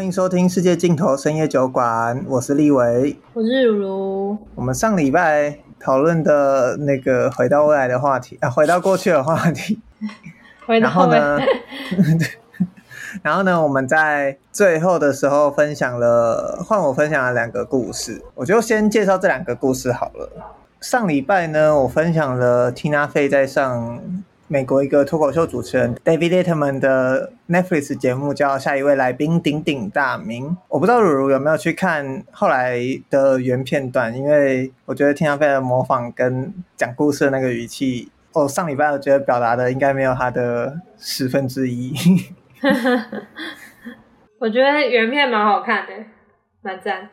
[0.00, 4.38] 欢迎收听《世界尽头深夜酒馆》，我是立维，我是如如。
[4.54, 9.78] 我们上礼拜讨论的那个回到未来的话题啊，回到过去的话题。
[10.66, 10.88] 回到。
[10.88, 11.38] 然后呢，
[13.22, 20.30] 然后呢，我们在最后的时候分享了，换我分享了两个故事，我就先介绍这两个故事好了。
[20.80, 24.00] 上礼拜呢，我分享了 Tina Fey 在上。
[24.52, 41.94] 美国一个脱口秀主持人 David Letterman 的 Netflix 节目叫《下一位来宾鼎鼎大名》，我不知道如如有没有去看后来的原片段，因为我觉得 Tina Fey 的模仿跟讲故事的那个语气，哦，上礼拜我觉得表达的应该没有他的十分之一。
[44.40, 45.92] 我觉得原片蛮好看的，
[46.62, 47.08] 蛮赞。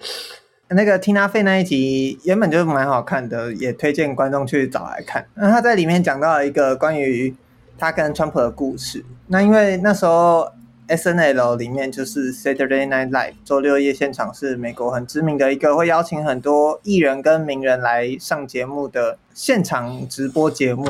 [0.70, 5.26] 那个 Tina Fey 那一集原本就蛮好看的，也推荐观众去找来看。
[5.36, 7.34] 那他在里面讲到了一个关于
[7.78, 9.06] 他跟川普的故事。
[9.28, 10.52] 那因为那时候
[10.90, 20.86] SNL 里面就是 Saturday Night Live 周六夜现场是美国很知名的一个会邀请很多艺人跟名人来上节目的现场直播节目，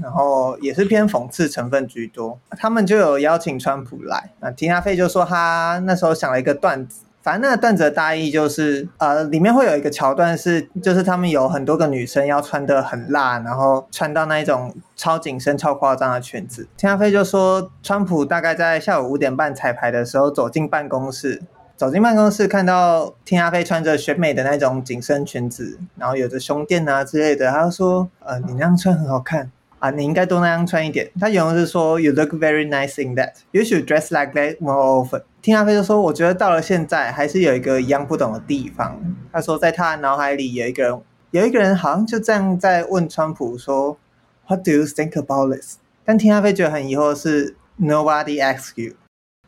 [0.00, 2.38] 然后也是偏讽刺成分居多。
[2.50, 7.05] 他们就有邀请川普来，那 Tina Fey 就说他那时候想了一个段子。
[7.26, 16.68] 反正那个段子大意就是，呃，里面会有一个桥段是，就是他们有很多个女生要穿的很辣，然后穿到那一种超紧身、超夸张的裙子。
[16.78, 21.42] Tina Fey 就说，川普大概在下午五点半彩排的时候走进办公室，
[21.76, 29.50] 走进办公室看到 Tina Fey 穿着选美的那种紧身裙子，然后有着胸垫啊之类的，他就说，呃，你那样穿很好看。
[29.78, 31.10] 啊，你应该多那样穿一点。
[31.20, 33.34] 他原文是说，You look very nice in that.
[33.50, 35.22] You should dress like that more often.
[35.42, 38.98] 听阿飞就说，我觉得到了现在，还是有一个一样不懂的地方。
[39.32, 43.98] 他说，在他脑海里有一个人，有一个人好像就这样在问川普说
[44.46, 45.76] ，What do you think about this？
[46.04, 48.94] 但听阿飞觉得很疑惑，是 Nobody ask you。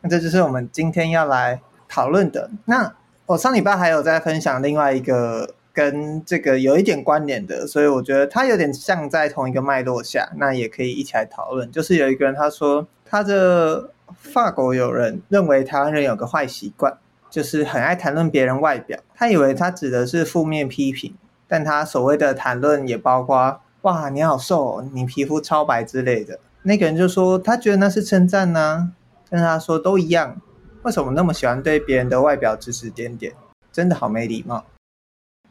[0.01, 2.51] 那这就是我们今天要来讨论的。
[2.65, 2.93] 那
[3.25, 5.55] 我上礼拜还有在分享另外一个。
[5.79, 11.71] 跟这个有一点关联的，所以我觉得他有点像在同一个脉络下，那也可以一起来讨论。
[11.71, 16.97] 就是有一个人他说，他的法国友人认为台湾人有个坏习惯，
[17.29, 18.99] 就是很爱谈论别人外表。
[19.15, 21.15] 他以为他指的是负面批评，
[21.47, 26.37] 但他所谓的谈论也包括哇，你好瘦，你皮肤超白之类的。
[26.63, 28.91] 那个人就说他觉得那是称赞呢，
[29.29, 30.41] 但他说都一样，
[30.83, 33.31] 为什么那么喜欢对别人的外表指指点点？
[33.71, 34.65] 真的好没礼貌。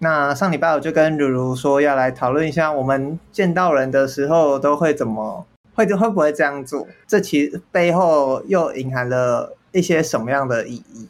[0.00, 5.44] 那上礼拜我就跟如如说要来讨论一下，我们见到人的时候都会怎么
[5.74, 6.86] 会会不会这样做？
[7.06, 11.08] 这其实背后又隐含了一些什么样的意义？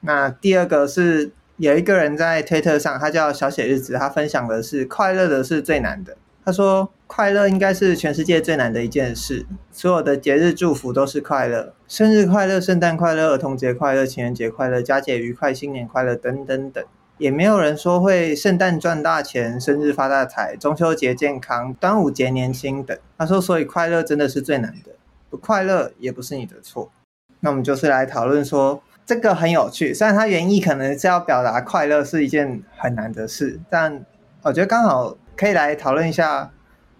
[0.00, 6.16] 那第二个是有一个人在推特上，他叫小写日子，他分享的是快乐的是最难的。
[6.44, 16.84] 他说快乐应该是全世界最难的一件事，所有的节日祝福都是快乐，生日快乐、圣诞快乐、儿童节快乐、情人节快乐、佳节愉快、新年快乐等等等。
[17.22, 22.98] 也没有人说会圣诞赚大钱、生日发大财、中秋节健康、端午节年轻等。
[23.16, 24.96] 他说，所以快乐真的是最难的，
[25.30, 26.90] 不快乐也不是你的错。
[27.38, 29.94] 那我们就是来讨论说，这个很有趣。
[29.94, 34.04] 虽然它原意可能是要表达快乐是一件很难的事，但
[34.42, 36.50] 我觉得刚好可以来讨论一下，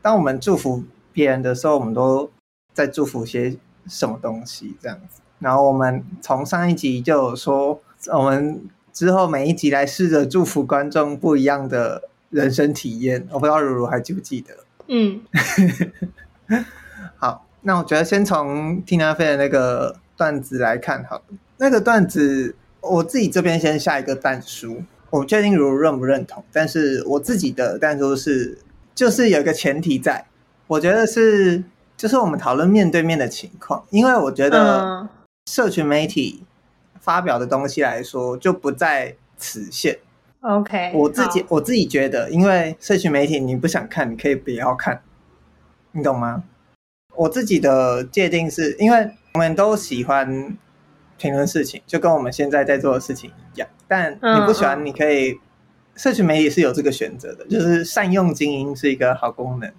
[0.01, 2.31] 当我们祝福别人的时候，我们都
[2.73, 3.57] 在祝福些
[3.89, 5.21] 什么东西这样子。
[5.41, 7.81] 然后我们从上一集就有说，
[8.13, 8.63] 我们。
[8.93, 14.55] 之后每一集来试着祝福观众不一样的人生体验，我不知道如如还记不记得？
[14.89, 15.23] 嗯，
[17.17, 21.23] 好，那我觉得先从 Tina Fey 的那个段子来看好了。
[21.57, 28.59] 那个段子我自己这边先下一个但书，我不确定如如认不认同，但是我自己的但书是，
[28.95, 30.27] 就是有一个前提在，
[30.67, 31.65] 我觉得是
[31.97, 35.09] 就是我们讨论面对面的情况，因为我觉得
[35.51, 36.43] 社群媒体。
[37.03, 39.99] 发表的东西来说，就不在此限。
[40.41, 45.03] OK，我自己我自己觉得，因为社群媒体你不想看，你可以不要看，
[45.91, 46.45] 你懂吗？
[47.17, 50.57] 我自己的界定是因为我们都喜欢
[51.19, 53.69] 评论事情，就跟我们现在在做的事情一样。
[53.89, 55.41] 但你不喜欢，你可以，
[55.97, 59.73] 社群媒体是有这个选择的，就是善用经营是一个好功能。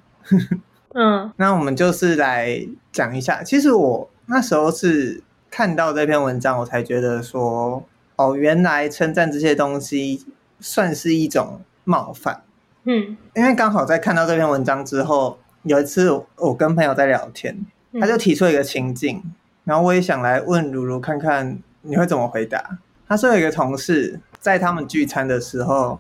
[0.94, 5.24] 嗯，那我们就是来讲一下，其实我那时候是。
[5.56, 7.84] 看到这篇文章，我才觉得说，
[8.16, 10.26] 哦，原来称赞这些东西
[10.60, 12.42] 算是一种冒犯。
[12.86, 17.64] 嗯，因为刚好在看到这篇文章之后，有一次我跟朋友在聊天，
[18.02, 19.22] 他就提出一个情境，
[19.64, 22.80] 然后我也想来问如如看看你会怎么回答。
[23.08, 26.00] 他说有一个同事在他们聚餐的时候，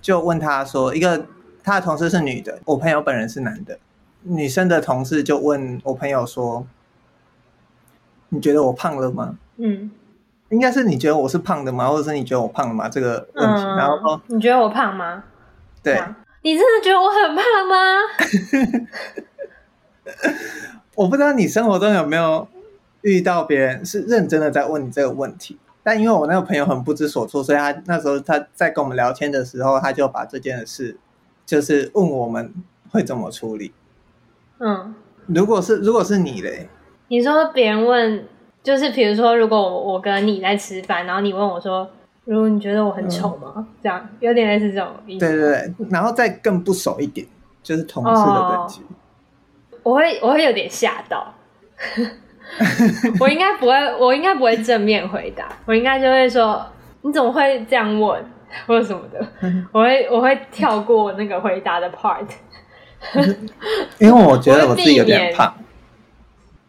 [0.00, 1.26] 就问他说，一个
[1.64, 3.80] 他的同事是女的，我朋友本人是男的，
[4.22, 6.64] 女生的同事就问我朋友说。
[8.34, 9.38] 你觉得我胖了吗？
[9.58, 9.90] 嗯，
[10.48, 11.88] 应该是你觉得我是胖的吗？
[11.90, 12.88] 或者是你觉得我胖了吗？
[12.88, 15.22] 这个问题，嗯、然后说你觉得我胖吗？
[15.82, 16.02] 对，
[16.40, 17.76] 你真的觉得我很胖吗？
[20.96, 22.48] 我不知道你生活中有没有
[23.02, 30.96] 遇到别人是认真的在问你这个问题，但因为我那个朋友很不知所措，所以他那时候他在跟我们聊天的时候，他就把这件事
[31.44, 32.52] 就是问我们
[32.90, 33.72] 会怎么处理。
[34.58, 34.94] 嗯，
[35.26, 36.68] 如果是如果是你嘞，
[37.12, 38.26] 你说别人问，
[38.62, 41.86] 就是比如说，如果我跟你在吃饭，然后你问我说，
[42.24, 43.52] 如果你觉得我很丑吗？
[43.54, 45.26] 嗯、这样有点类似这种意思。
[45.26, 47.26] 对对对，然后再更不熟一点，
[47.62, 48.80] 就是同事的等级。
[48.80, 48.84] 哦
[49.82, 51.34] 我会我会有点吓到，
[53.20, 56.64] 我应该不会，我应该不会正面回答，我应该就会说
[57.02, 58.24] 你怎么会这样问
[58.66, 59.26] 或者什么的，
[59.70, 62.24] 我会我会跳过那个回答的 part，
[64.00, 65.52] 因为我觉得我自己有点胖。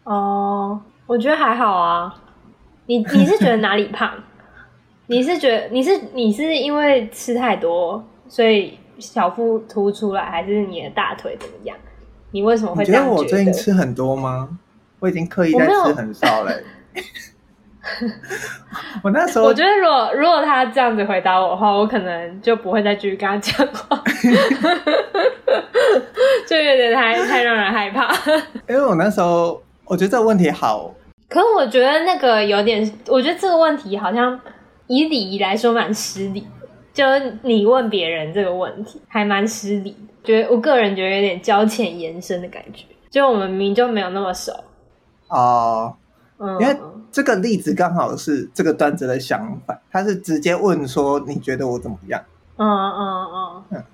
[0.04, 2.14] 哦，我觉得还好啊。
[2.86, 4.10] 你你是觉得哪里胖？
[5.08, 11.76] 你是觉得你是你是因为吃太多所以小腹凸出来，还是你的大腿怎么样？
[12.30, 13.16] 你为什么会这样觉得？
[13.16, 14.48] 我最近吃很多吗？
[15.00, 16.52] 我已经刻意在吃很少了。
[19.02, 24.02] 我， 我那时候，我觉得如果如果他这样子回答我的话，我可能就不会再继续跟他讲话，
[26.48, 28.10] 就有点太太让人害怕。
[28.68, 30.92] 因为我那时候，我觉得这个问题好，
[31.28, 34.38] 可是我觉得那个有点，我觉得这个问题好像
[34.86, 36.46] 以礼仪来说蛮失礼，
[36.92, 39.96] 就是你问别人这个问题还蛮失礼。
[40.22, 44.52] 觉得我个人觉得有点交浅言深的感觉，就我们明明就没有那么熟
[45.28, 45.94] 哦。
[46.38, 46.74] 嗯，因为
[47.12, 52.20] 这个例子刚好是这个段子的相反，他是直接问说你觉得我怎么样？
[52.56, 53.84] 嗯嗯嗯嗯，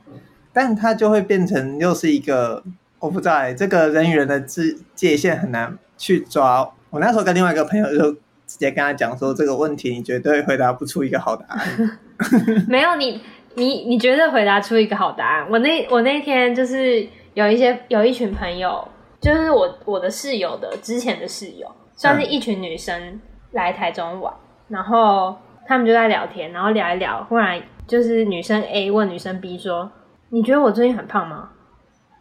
[0.53, 2.63] 但他就会变成又是一个
[3.00, 4.62] 我不知道，这个人与人的界
[4.94, 6.70] 界限很难去抓。
[6.91, 8.12] 我那时候跟另外一个朋友就
[8.47, 11.99] 直接跟他讲说，这个问题你绝对回答不出一个好答案。
[12.69, 13.20] 没有你。
[13.56, 15.50] 你你绝对回答出一个好答案？
[15.50, 17.05] 我那我那天就是
[17.35, 18.87] 有一些有一群朋友，
[19.20, 23.20] 就是我我的室友的之前的室友，算是一群女生
[23.50, 25.37] 来台中玩，嗯、然后
[25.67, 29.91] 他们就在聊天，然后聊一聊，忽然就是女生 A 问女生 B 说
[30.31, 31.50] ：“你觉得我最近很胖吗？”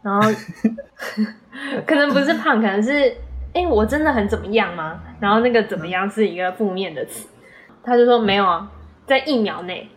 [0.02, 0.30] 然后
[1.86, 2.92] 可能不是胖，可能是
[3.52, 5.00] 哎、欸，我真的很怎么样吗？
[5.20, 7.28] 然后那个怎么样是一个负面的词，
[7.82, 8.70] 他就说没有啊，
[9.06, 9.88] 在一秒内。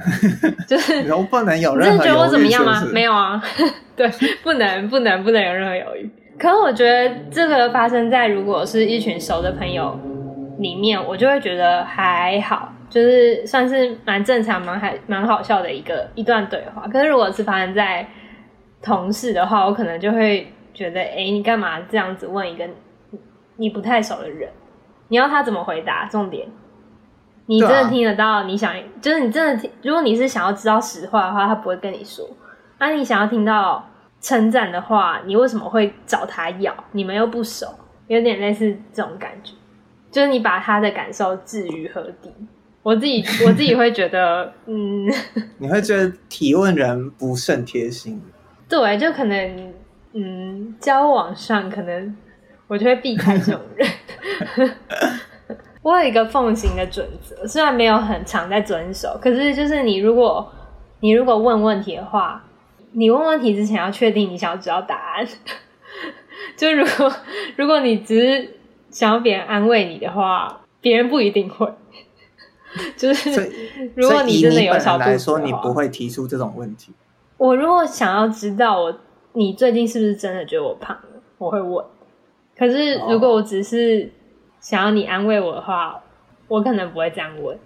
[0.66, 2.82] 就是不能有任何犹豫，觉得我怎么样吗？
[2.90, 3.42] 没有啊，
[3.94, 4.08] 对，
[4.42, 6.08] 不能，不能，不能有任何犹豫。
[6.38, 9.98] 可是我觉得这个发生在如果是一群熟的朋友
[10.58, 16.86] 里面，我就会觉得还好，就是算是蛮正常、蛮还蛮好笑的一个一段对话。
[16.88, 18.08] 可是如果是发生在
[18.82, 22.68] 同事的话，我可能就会觉得，哎、你干嘛这样子问一个
[23.56, 24.50] 你不太熟的人？
[25.08, 26.06] 你要他怎么回答？
[26.06, 26.48] 重点。
[27.46, 28.44] 你真的听得到？
[28.44, 29.70] 你想，就是你真的听。
[29.82, 32.24] 如果你是想要知道实话的话，他不会跟你说。
[32.78, 33.90] 那、你想要听到
[34.20, 36.72] 称赞的话，你为什么会找他要？
[36.92, 37.66] 你们又不熟，
[38.06, 39.52] 有点类似这种感觉。
[40.12, 42.32] 就是你把他的感受置于何地？
[42.82, 45.06] 我自己我自己会觉得，嗯，
[45.58, 48.22] 你会觉得提问人不甚贴心。
[48.70, 49.72] 对，就可能，
[50.12, 52.16] 嗯，交往上可能
[52.68, 54.70] 我就会避开这种人。
[55.82, 60.50] 我有一个奉行的准则，虽然没有很常在遵守，可是就是你如果
[61.00, 62.44] 你如果问问题的话，
[62.92, 65.26] 你问问题之前要确定你想要知道答案。
[66.56, 67.12] 就如果
[67.56, 68.50] 如果你只是
[68.90, 71.66] 想要别人安慰你的话，别人不一定会。
[72.96, 73.50] 就是
[73.96, 76.92] 如果你真的有小肚子的话，来说，你不会提出这种问题。
[77.40, 78.94] 我如果想要知道我
[79.32, 81.82] 你最近是不是真的觉得我胖了，我会问。
[82.54, 84.12] 可是如果我只是
[84.60, 86.02] 想要你安慰我的话，
[86.48, 87.58] 我可能不会这样问，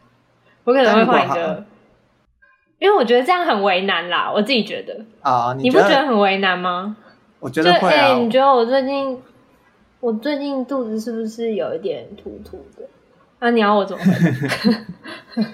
[0.64, 1.62] 我可能会换一个，
[2.78, 4.32] 因为我觉得这样很为难啦。
[4.34, 6.96] 我自己觉得啊，你，你不觉得很为难吗？
[7.38, 8.06] 我觉得会啊。
[8.06, 9.22] 哎、欸，你觉得我最近，
[10.00, 12.88] 我最近肚子是不是有一点凸凸的？
[13.40, 15.42] 那、啊、你要我怎么回？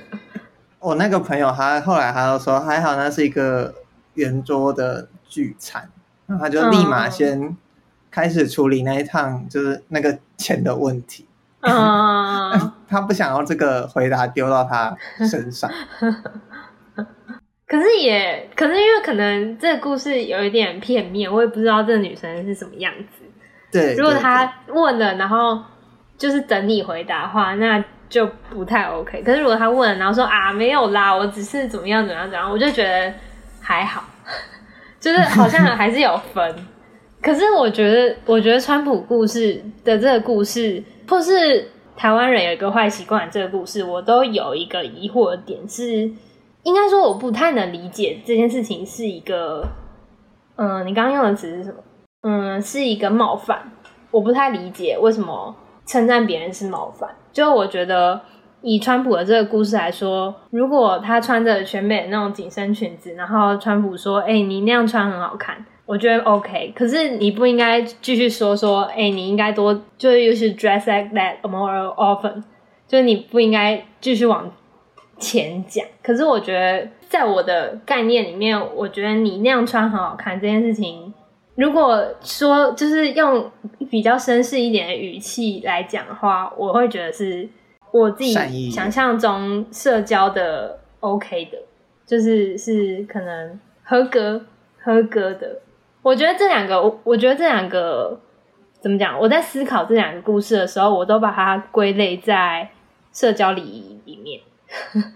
[0.84, 3.74] 我那个朋友他后来他就说，还好那是一个
[4.14, 5.88] 圆桌的聚餐，
[6.26, 7.40] 那他就立马先。
[7.40, 7.56] 嗯
[8.14, 11.26] 开始处理那一趟就是那个钱的问题，
[11.62, 14.96] 嗯， 他不想要这个回答丢到他
[15.28, 15.68] 身上。
[17.66, 23.24] 可是也，可是因为可能这个故事有一点片面，我也不知道这个女生是什么样子。
[23.72, 25.60] 对，如果他问了，然后
[26.16, 29.20] 就是等你回答的话，那就不太 OK。
[29.24, 33.12] 可是如果他问，然后说啊没有啦，我只是怎么样怎么样怎样，我就觉得
[33.60, 34.04] 还好，
[35.00, 36.54] 就是好像还是有分。
[37.20, 46.08] 可是我觉得，我觉得川普故事的这个故事，或是台湾人有一个坏习惯这个故事，我都有一个疑惑的点是，
[46.62, 49.66] 应该说我不太能理解这件事情是一个，
[50.54, 51.78] 嗯、你刚刚用的词是什么？
[52.22, 53.72] 嗯，是一个冒犯，
[54.12, 55.56] 我不太理解为什么
[55.86, 57.10] 称赞别人是冒犯。
[57.32, 58.20] 就我觉得
[58.62, 72.42] 以川普的这个故事来说，如果他穿着全美的那种紧身裙子，然后川普说：“哎、你那样穿很好看。”我觉得 OK，可是你不应该继续说说，哎、你应该多就是又是 dress like that more often，
[72.88, 74.50] 就是你不应该继续往
[75.18, 75.84] 前讲。
[76.02, 81.12] 可是我觉得，在我的概念里面，我觉得你那样穿很好看这件事情，
[81.56, 83.50] 如果说就是用
[83.90, 87.48] 比较绅士一点的语气来讲的话，我会觉得是
[87.92, 91.58] 我自己想象中社交的 OK 的，
[92.04, 94.44] 就是是可能合格
[94.82, 95.60] 合格的。
[96.02, 98.18] 我觉得这两个，我我觉得这两个
[98.80, 99.18] 怎么讲？
[99.18, 102.68] 我在思考这两个故事的时候，我都把它归类在
[103.12, 104.40] 社交礼仪里面。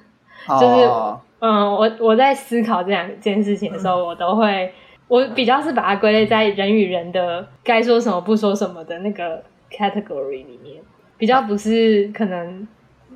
[0.49, 1.15] 就是，oh.
[1.41, 4.73] 嗯，我我在思考这两件事情的时候，我都会，
[5.09, 10.83] 我比较是把它归类在人与人的该说什么不说什么的那个 category 里面，
[11.17, 12.69] 比较不是可能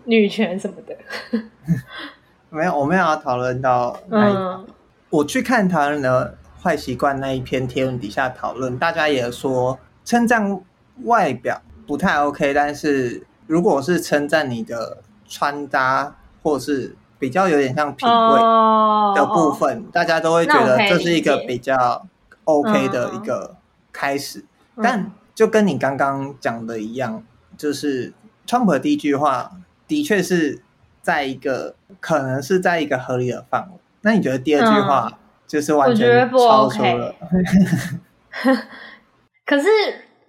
[0.04, 0.96] 女权什么的。
[2.50, 3.96] 没有，我没有要讨论到。
[4.10, 4.66] 嗯，
[5.10, 6.32] 我去看他呢。
[6.62, 10.62] 坏习惯那一篇贴文底下讨论，大家也说称赞
[11.02, 18.40] 外表不太 OK，但是如果是称赞你的穿搭或是比较有点像品味
[19.14, 22.04] 的部分，哦、大家都会觉得这是一个比较
[22.42, 23.54] OK 的一个
[23.92, 24.40] 开始。
[24.74, 27.22] 嗯、但就跟你刚刚讲的一样，
[27.56, 28.12] 就是
[28.44, 29.52] 川普的第一句话
[29.86, 30.60] 的确是
[31.00, 33.78] 在一个可能是在一个合理的范围。
[34.00, 35.08] 那你觉得第二句话？
[35.12, 37.14] 嗯就是完全超出了。
[39.44, 39.68] 可是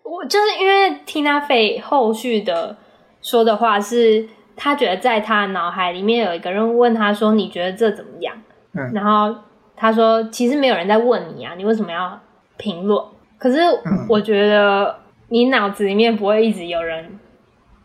[0.04, 2.76] 我就是因为 Tina Fey 后续的
[3.22, 8.36] 说的话是，他觉得在他的脑海里面有一个人问他说：“你觉得这怎么样？”
[8.74, 9.36] 嗯，然后
[9.76, 12.20] 他说：“其实没有人在问你啊，你为什么要
[12.58, 13.04] 评论？”
[13.38, 13.60] 可是
[14.08, 14.96] 我觉得
[15.30, 17.20] 你脑子里面不会一直有人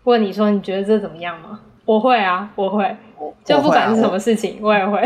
[0.04, 2.96] 问你说：“你觉得这怎么样吗？”我会啊，我会，
[3.44, 5.02] 就不管是什么事情，我，我也会。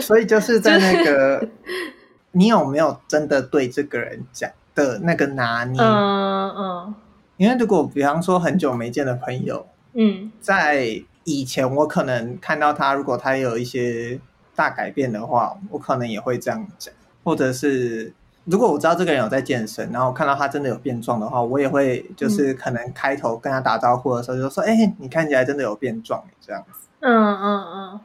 [0.00, 1.48] 所以就是在那个，
[2.32, 5.80] 你有没有真的对这个人讲的那个拿捏？
[5.82, 6.94] 嗯嗯。
[7.38, 9.66] 因为如果比方说很久没见的朋友，
[9.96, 14.20] 嗯，在以前我可能看到他，如果他有一些
[14.54, 16.92] 大改变的话，我可能也会这样讲。
[17.24, 18.12] 或者是
[18.44, 26.86] 如果我知道这个人有在健身，然后看到他真的有变壮的话，我也会就是可能开头跟他打招呼的时候就说：“哎、嗯欸，你看起来真的有变壮。”这样子。
[27.00, 27.90] 嗯嗯嗯。
[27.94, 28.00] 嗯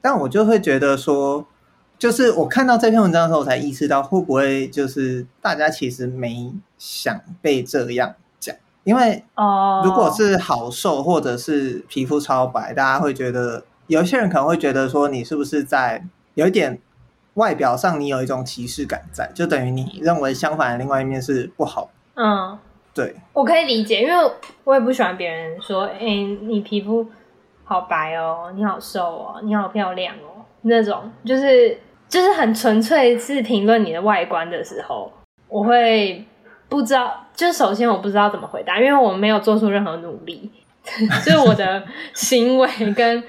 [0.00, 1.44] 但我就会觉得说，
[1.98, 8.16] 就是我看到这篇文章的时候，我才意识到会不会就是大家其实没想被这样讲，
[8.90, 16.04] 因为哦，如果是好瘦或者是皮肤超白，大家会觉得有些人可能会觉得说你是不是在
[16.34, 16.76] 有一点
[17.34, 21.88] 外表上你有一种歧视感在，就等于你认为相反的另外一面是不好。
[22.16, 22.58] 嗯，
[22.92, 24.32] 对，我可以理解，因为
[24.64, 27.06] 我也不喜欢别人说，哎、欸，你皮肤。
[27.62, 31.78] 好白哦，你好瘦哦，你好漂亮哦，那种就是
[32.08, 35.08] 就是很纯粹是评论你的外观的时候，
[35.46, 36.26] 我会
[36.68, 40.50] 不知道，就首先我不知道怎么回答，因为我没有做出任何努力，
[41.24, 41.82] 就是我的
[42.12, 43.22] 行为跟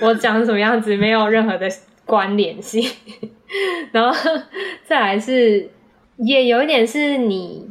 [0.00, 1.68] 我讲什么样子没有任何的
[2.04, 2.82] 关联性，
[3.92, 4.30] 然后
[4.84, 5.70] 再来是
[6.16, 7.66] 也有一点是你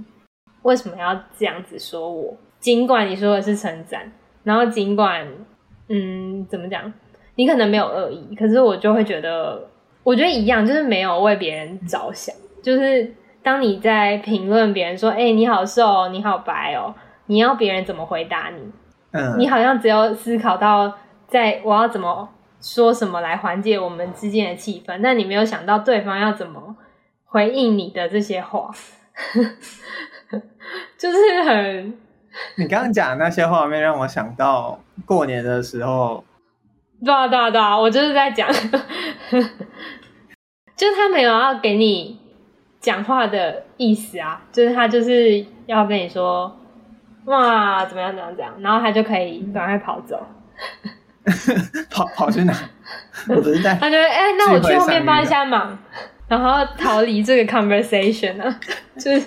[0.61, 2.37] 为什么要这样子说我？
[2.59, 4.11] 尽管你说的是称赞，
[4.43, 5.27] 然后尽管。
[5.93, 6.93] 嗯，怎么讲？
[7.35, 9.61] 你可能没有恶意，可是我就会觉得，
[10.03, 12.33] 我觉得一样，就是没有为别人着想。
[12.63, 16.93] 就是当你在评论别人说：“哎、欸，你好瘦，你好白哦。”
[17.27, 18.71] 你要别人怎么回答你？
[19.11, 20.93] 嗯，你好像只有思考到，
[21.27, 22.27] 在我要怎么
[22.61, 26.75] 说什么来缓解我们之间的气氛，但你没有想到对方要怎么
[27.25, 28.69] 回应你的这些话，
[30.97, 31.97] 就是很。
[32.55, 36.23] 你刚刚讲的那些画面让我想到过年的时候，
[37.03, 38.47] 对啊对啊对啊，我就是在讲，
[40.77, 42.20] 就是他没有要给你
[42.81, 46.53] 讲话的意思啊，就是他就是要跟你说
[47.25, 50.21] 哇怎么样怎么样怎样，然后他就可以赶快跑走，
[51.89, 52.53] 跑跑去哪？
[53.29, 55.77] 我不是在，他就会哎、欸，那我去后面帮一下忙，
[56.27, 58.59] 然后逃离这个 conversation 啊，
[58.99, 59.25] 就是，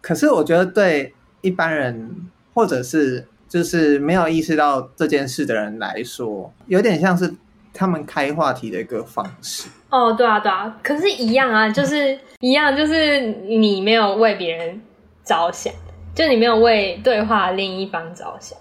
[0.00, 1.12] 可是我觉得对。
[1.42, 7.34] 一般人，或者是就是没有意识到这件事的人来说，有点像是
[7.72, 9.68] 他们开话题的一个方式。
[9.90, 14.80] 哦，对啊，对啊，可是，一样啊，就是一样，就是你没有为别人
[15.24, 15.72] 着想，
[16.14, 18.58] 就你没有为对话另一方着想。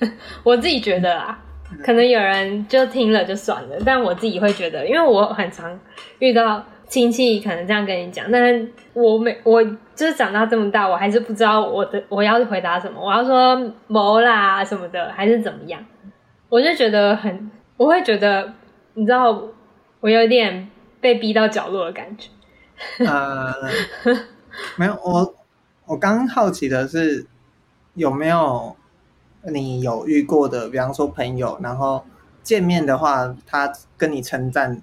[0.42, 1.38] 我自己觉得啊，
[1.84, 5.78] 可能有人就听了就算了，但我自己会觉得，因为我很常
[6.18, 9.62] 遇到亲戚可能这样跟你讲，但是我每我
[9.94, 15.78] 就是长大这么大，我还是不知道我的我要回答什么，我要说谋啦什么的，还是怎么样？
[16.48, 18.52] 我就觉得很，我会觉得，
[18.92, 19.42] 你知道，
[20.00, 20.68] 我有点
[21.00, 22.28] 被逼到角落的感觉。
[23.06, 23.54] 呃，
[24.76, 25.34] 没有，我
[25.86, 27.26] 我刚好奇的是
[27.94, 28.76] 有没有。
[29.44, 32.04] 你有遇过的，比方说朋友，然后
[32.42, 34.82] 见面的话，他跟你称赞，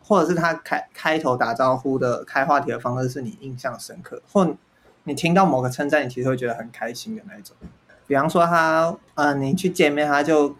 [0.00, 4.48] 或者是他开开头打招呼的开话题的方式是你印象深刻，或
[5.02, 7.56] 你听到某个称赞，你其实会觉得很开心的那种。
[8.06, 10.54] 比方说他，呃，你去见面，他就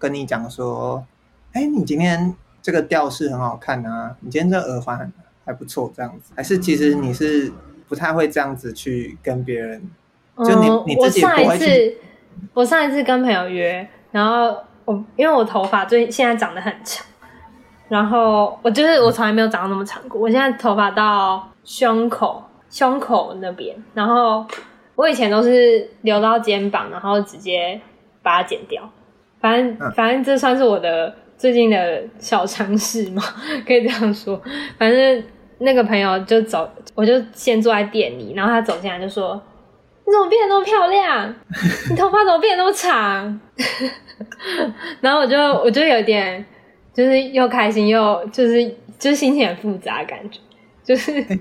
[0.00, 1.06] 跟你讲说，
[1.52, 5.12] 哎，你今天这个吊饰很好看啊，你今天这耳环
[5.44, 6.32] 还不错，这样子。
[6.34, 7.52] 还是其实你是
[7.86, 9.82] 不太会这样子去跟别人，
[10.38, 11.98] 就你、嗯、你自己不会去。
[12.54, 17.04] 我上一次跟朋友约，然后我因为我头发最现在长得很长，
[17.88, 20.18] 然后我就是我从来没有长到那么长过。
[20.18, 24.46] 我现在头发到胸口胸口那边，然后
[24.94, 27.78] 我以前都是留到肩膀，然后直接
[28.22, 28.90] 把它剪掉。
[29.40, 33.22] 反正反正这算是我的最近的小尝试嘛，
[33.66, 34.40] 可以这样说。
[34.78, 35.24] 反正
[35.58, 39.42] 那个朋友就走，我就先坐在店里，然后他走进来就说。
[40.02, 41.32] 你怎么变得那么漂亮？
[41.88, 43.40] 你头发怎么变得那么长？
[45.00, 46.44] 然后我就我就有点，
[46.92, 48.64] 就是又开心又就是
[48.98, 50.40] 就是心情很复杂感觉，
[50.82, 51.40] 就是、欸、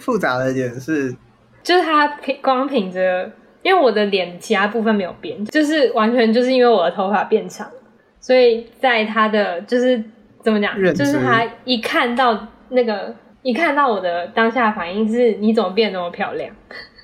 [0.00, 1.14] 复杂的点是，
[1.62, 3.30] 就是他凭光凭着，
[3.62, 7.68] 因为我的脸其他部分没有变，就是完全就是因为我的头发变长，
[8.20, 10.02] 所以在他的就是
[10.42, 16.54] 怎么讲，就是他一看到那个一看到我的当下的反应是，你怎么变那么漂亮？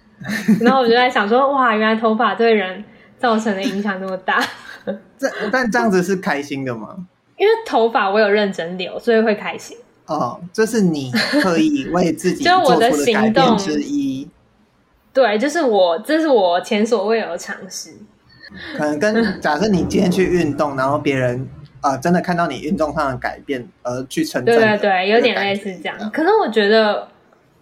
[0.63, 2.83] 然后我就在想说，哇，原来头发对人
[3.19, 4.43] 造成的影响那么大。
[5.19, 6.97] 这但这样子是开心的吗？
[7.37, 9.77] 因为头发我有认真留，所以会开心。
[10.07, 11.11] 哦，这是你
[11.43, 14.27] 刻意为自己 做出的改变之一。
[15.17, 17.91] 对，就是我，这是我前所未有的尝试。
[18.77, 21.49] 可能跟 假设你今天去运动，然后别人
[21.81, 25.97] 啊、呃、真的看到你运动上的改变而去称赞，对对对，有点类似这样。
[26.13, 27.09] 可是我觉得。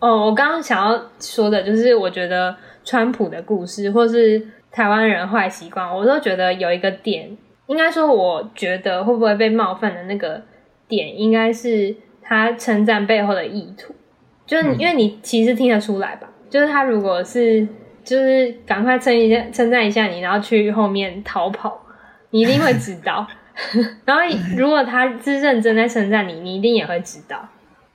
[0.01, 7.35] 哦，我刚刚想要说的就是，我觉得川普的故事，或是台湾人坏习惯，我都觉得有一个点，
[7.69, 10.43] 应该说，我觉得会不会被冒犯的那个
[10.87, 13.95] 点，应该是他称赞背后的意图，
[14.45, 17.67] 就是因为你其实听得出来吧，就是他如果是
[18.05, 21.85] 就是赶快称一下称赞一下你，然后去后面逃跑，
[22.31, 23.27] 你一定会知道。
[24.07, 24.23] 然后
[24.57, 27.49] 如果他是认真在称赞你，你一定也会知道。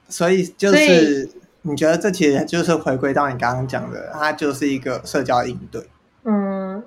[0.09, 1.29] 所以就是。
[1.61, 5.81] 你觉得这其实就是回归到你刚刚讲的，它就是一个社交应对。
[6.23, 6.81] 嗯，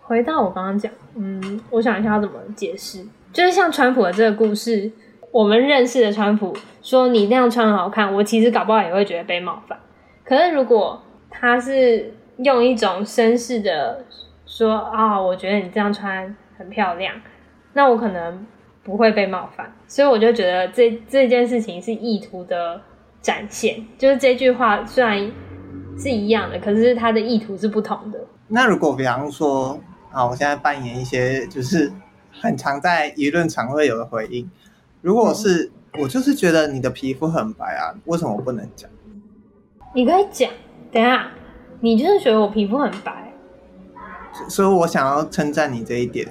[0.00, 4.90] 回到我刚刚讲，嗯，我想一下要怎么解释，就是像川普的这个故事，
[5.30, 9.78] 我们认识的川普说你那样穿很好看，我其实搞不好也会觉得被冒犯。
[10.30, 14.04] 可是如果他是用一种绅士的
[14.46, 17.20] 说啊、我觉得你这样穿很漂亮，
[17.72, 18.46] 那我可能
[18.84, 19.74] 不会被冒犯。
[19.88, 22.80] 所以我就觉得这这件事情是意图的。
[23.22, 25.30] 展现就是这句话虽然
[25.98, 28.18] 是一样的，可是它的意图是不同的。
[28.48, 29.78] 那如果比方说
[30.10, 31.92] 啊，我现在扮演一些就是
[32.32, 34.50] 很常在舆论场会有的回应，
[35.02, 38.88] 如果是、我就是觉得你的皮肤很白啊，为什么我不能讲？
[39.94, 40.50] 你可以讲，
[40.92, 41.30] 等一下，
[41.80, 43.32] 你就是觉得我皮肤很白，
[44.48, 46.26] 所以我想要称赞你这一点。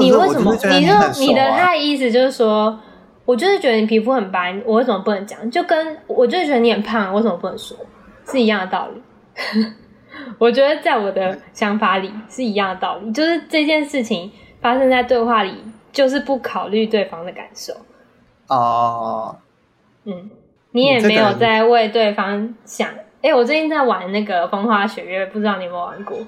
[0.00, 0.52] 你为什么？
[0.54, 2.78] 你就你的他的意思就是说。
[3.24, 5.48] 我就是觉得你皮肤很白，我为什么不能讲？
[5.48, 7.76] 就跟我就是觉得你很胖，为什么不能说？
[8.26, 9.00] 是一样的道理。
[10.38, 14.28] 我觉得在我的想法里是一样的道理，就是这件事情
[14.60, 15.54] 发生在对话里，
[15.92, 17.72] 就是不考虑对方的感受。
[18.48, 19.36] 哦，
[20.04, 20.28] 嗯，
[20.72, 22.88] 你也没有在为对方想。
[23.22, 26.18] 哎、欸，我最近在玩那个《风花雪月》，不知道你有没有玩过？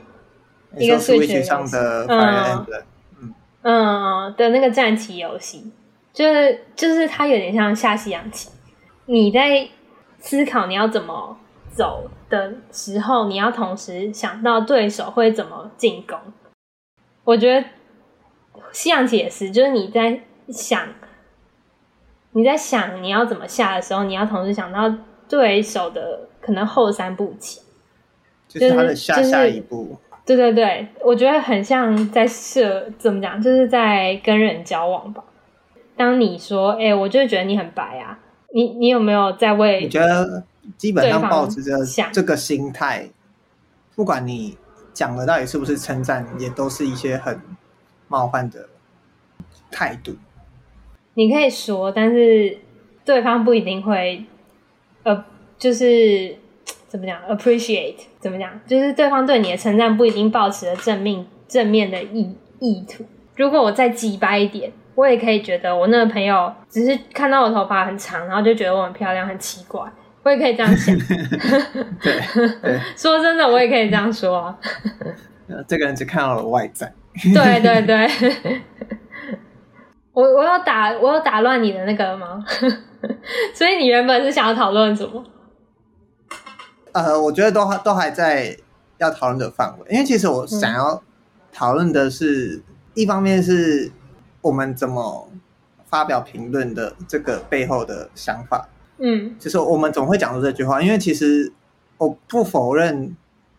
[0.76, 2.83] 一个 Switch 上的 Emblem，
[3.20, 5.72] 嗯嗯的那个战棋游戏。
[6.12, 8.48] 就是就是它有点像下西洋棋，
[9.07, 9.68] 你在
[10.20, 11.37] 思考你要怎么
[11.72, 16.16] 走的时候，你要同时想到对手会怎么进攻。
[17.24, 17.66] 我觉得
[18.70, 20.87] 西洋棋也是，就是你在想
[22.35, 24.92] 你在想你要怎么下的时候，你要同时想到
[25.29, 27.61] 对手的可能后三步棋，
[28.49, 29.97] 就是他的下下一步。
[30.27, 35.23] 对对对，我觉得很像在设，怎么讲，就是在跟人交往吧。
[35.97, 38.18] 当你说“哎、欸，我就觉得你很白啊”，
[38.53, 39.83] 你你有没有在为？
[39.83, 40.42] 你觉得
[40.77, 41.79] 基本上抱持着
[42.11, 43.09] 这个心态，
[43.94, 44.57] 不管你
[44.92, 47.38] 讲的到底是不是称赞，也都是一些很
[48.09, 48.66] 冒犯的
[49.70, 50.16] 态度。
[51.14, 52.59] 你可以说，但是
[53.05, 54.24] 对方不一定会，
[55.03, 55.24] 呃，
[55.59, 56.37] 就是
[56.88, 63.05] 怎么讲，appreciate 怎么讲，就是对方对你的称赞不一定抱持了正面正面的意意图。
[63.37, 69.83] 如果我再机掰一点，我也可以觉得我那个朋友只是看到我头发很长，然后就觉得我很漂亮，很奇怪。
[70.22, 70.96] 我也可以这样想。
[72.00, 72.18] 对，
[72.62, 74.59] 对说真的，我也可以这样说啊。
[75.68, 76.92] 这个人只看到了外在。
[77.35, 78.09] 对对对。
[80.14, 82.44] 我我要打我要打乱你的那个吗？
[83.53, 85.22] 所以你原本是想要讨论什么？
[86.92, 88.57] 呃，我觉得都还都还在
[88.98, 91.03] 要讨论的范围，因为其实我想要
[91.53, 92.62] 讨论的是，嗯、
[92.94, 93.90] 一方面是
[94.40, 95.29] 我们怎么
[95.85, 98.68] 发表评论的这个背后的想法。
[98.98, 101.53] 嗯，就是我们总会讲出这句话，因为其实
[101.98, 103.16] 我不否认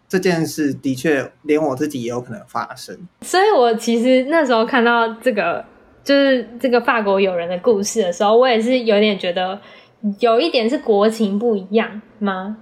[0.08, 2.98] 这件事的确连我自己也有可能发生。
[3.24, 5.65] 所以我其实那时候看到这个。
[6.06, 9.60] 就是这个法国友人的故事的时候，我也是有点觉得
[10.20, 12.58] 有一点是国情不一样吗？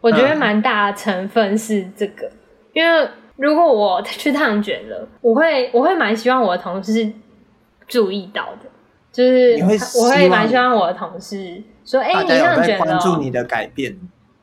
[0.00, 2.32] 我觉得蛮大的成分是这个，嗯、
[2.74, 7.12] 因为如果我去烫卷了，我会我会蛮希望我的同事
[7.88, 8.70] 注意到的，
[9.12, 9.58] 就是
[9.98, 13.98] 我会蛮希望我的同事说：“哎、欸，你烫卷了。”关注你的改变，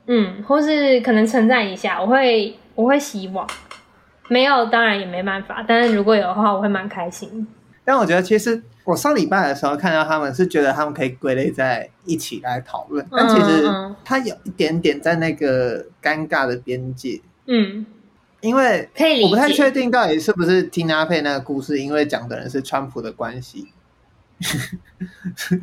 [0.08, 3.48] 嗯，或是可能称赞一下，我会我会希望
[4.28, 7.48] 没有，当然也没办法，但是如果有的话，我会蛮开心。
[7.88, 13.65] 但我觉得，其实我上礼拜的时候看到他们是觉得他们可以归类在一起来讨论，但其实
[14.04, 17.21] 他有一点点在那个尴尬的边界。
[17.45, 17.86] 嗯，
[18.41, 18.89] 因为
[19.23, 23.69] 我不太确定到底是不是 Tina Fey 那个故事，因为讲的人是川普的关系。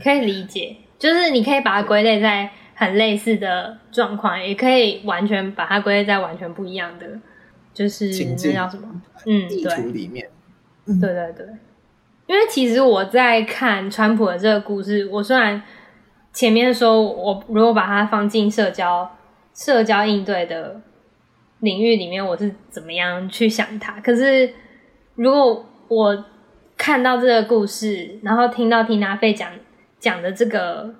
[0.02, 7.06] 可以理解，就是你可以把它归类在很类似的状况，也可以完全把它归类在完全不一样的，
[7.74, 9.02] 就是那叫什么？
[9.26, 10.30] 嗯，地图里面。
[10.87, 11.46] 对对对。
[12.26, 15.62] 因为其实我在看川普的这个故事，我虽然
[16.32, 19.10] 前面说我如果把它放进社交
[19.54, 20.80] 社交应对的
[21.60, 24.52] 领域里面，我是怎么样去想它，可是
[25.14, 26.24] 如果我
[26.76, 29.50] 看到这个故事，然后听到 Tina Fey 讲
[29.98, 30.94] 讲的这个，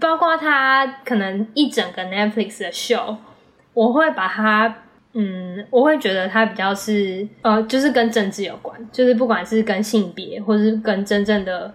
[0.00, 3.16] 包括他可能一整个 Netflix 的 show，
[3.74, 4.76] 我会把它。
[5.14, 11.74] 嗯，我会觉得它比较是呃，就是跟政治有关，就是不管是跟性别，或是跟真正的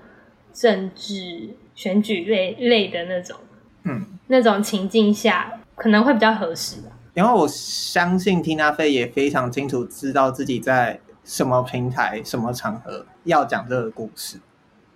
[0.52, 3.38] 政治选举类类的那种，
[3.84, 6.78] 嗯，那种情境下可能会比较合适。
[7.14, 14.40] 因为我相信 Tina Fey 也非常清楚知道自己在什么平台、什么场合要讲这个故事。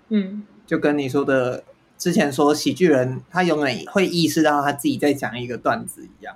[0.09, 1.63] 嗯，就跟你说的
[1.97, 6.35] 之前说喜剧人，他永远会意识到他自己在讲一个段子一样。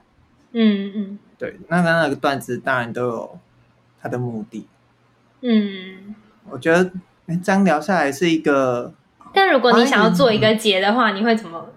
[0.51, 1.19] 嗯嗯。
[1.37, 3.39] 对，那他那个段子当然都有
[4.01, 4.67] 他的目的。
[5.41, 6.15] 嗯，
[6.49, 6.89] 我觉得
[7.43, 8.93] 这样聊下来是一个。
[9.33, 11.67] 但如果你想要做一个结的话，嗯、你会怎么？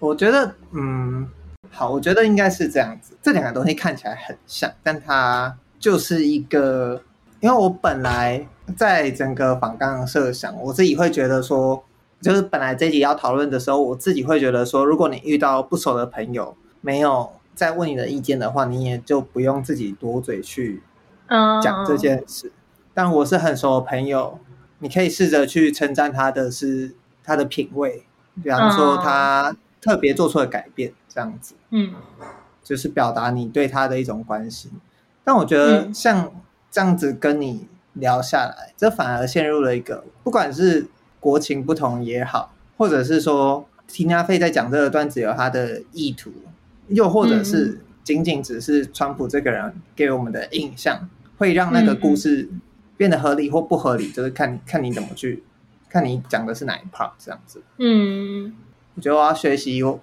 [0.00, 1.28] 我觉得，嗯，
[1.70, 3.16] 好，我觉得应该是这样子。
[3.22, 7.00] 这两个东西看起来很像，但它就是一个，
[7.38, 8.44] 因为我本来
[8.76, 11.84] 在整个访纲设想，我自己会觉得说，
[12.20, 17.32] 就是本来这集要讨论的时候，我自己会觉得说，如果你遇到不熟的朋友，没有。
[17.54, 20.82] 再问你的意见的话，你也就不用自己多嘴去
[21.62, 22.48] 讲这件事。
[22.48, 22.52] Uh,
[22.92, 24.38] 但我是很熟的朋友，
[24.78, 28.04] 你可以试着去称赞他的是他的品味，
[28.42, 31.92] 比方说他特别做出了改变，这样子，嗯，
[32.62, 34.70] 就是表达你对他的一种关心。
[35.24, 36.30] 但我觉得像
[36.70, 40.86] 这样子跟你聊下来，这反而陷入了一个，不管是
[41.18, 46.32] 国情不同也好，或者是说 Tina Fey 在讲这个段子有他的意图。
[46.88, 52.50] 又或者是仅仅只是川普这个人给我们的印象，嗯、会让那个故事
[52.96, 55.42] 变得合理或不合理，嗯、就是看看你怎么去
[55.88, 57.62] 看你讲的是哪一 part 这样子。
[57.78, 58.54] 嗯，
[58.94, 59.82] 我觉得我要学习。
[59.82, 59.98] 我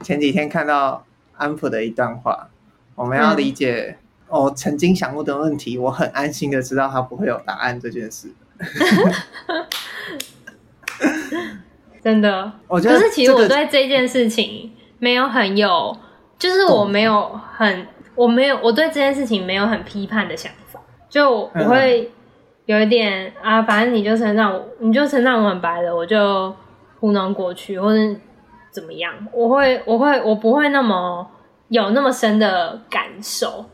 [0.00, 1.04] 前几天看到
[1.36, 2.48] 安普的一段话，
[2.94, 8.32] 我们要理解我曾经想过的问题，我很安心的知道他不会有答案这件事。
[12.02, 13.04] 真的，我觉得、这个。
[13.04, 15.96] 可是其实我对这件事情没有很有。
[16.38, 22.10] 就是我没有很，我没有，我对这件事情没有很批判的想法，就我会
[22.66, 26.54] 有一点啊，反正你就称赞我，你就称赞我很白的，我就
[27.00, 28.20] 糊弄过去，或者
[28.70, 31.30] 怎么样，我会，我会，我不会那么
[31.68, 33.66] 有那么深的感受，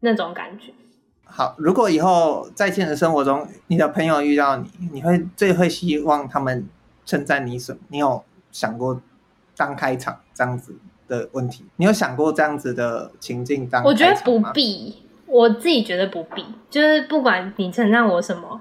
[0.00, 0.72] 那种感觉。
[1.24, 6.68] 好，如果以后在现实生活中，你的朋友遇到你，你会最会希望他们
[7.04, 7.78] 称赞你什么？
[7.88, 9.00] 你有想过
[9.56, 10.76] 当开场这样子
[11.08, 13.82] 的问题，你有想过这样子的情境当？
[13.84, 18.60] 我觉得不必，我自己觉得不必，就是不管你称赞我什么，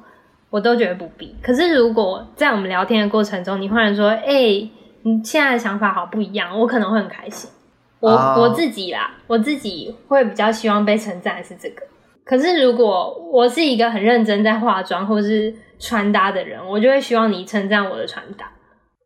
[0.50, 1.36] 我都觉得不必。
[1.42, 4.72] 可是如果在我们聊天的过程中，你忽然说：“哎、欸，
[5.04, 7.50] 你现在的想法好不一样”，我可能会很开心。
[8.00, 8.40] 我、oh.
[8.40, 11.82] 我自己啦，我自己会比较希望被称赞的是这个。
[12.24, 18.52] 可是如果我是一个很认真在化妆或是穿搭的人，我就会希望你称赞我的穿搭。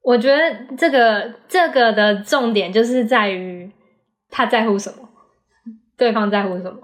[0.10, 3.72] 我觉得这个这个的重点就是在于
[4.32, 5.08] 他在乎什么，
[5.96, 6.80] 对方在乎什么。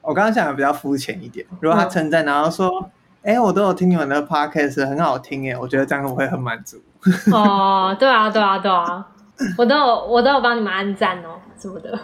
[0.00, 2.88] 我刚刚想的比较肤浅一点，如果他称赞，然后说
[3.26, 6.80] ：“哎、嗯欸，我都有听你们的 podcast，很好听耶。”我觉得这样我会很满足。
[7.34, 9.04] 哦，对啊，对啊，对啊，
[9.58, 11.98] 我都有我都有帮你们按赞哦，什么的，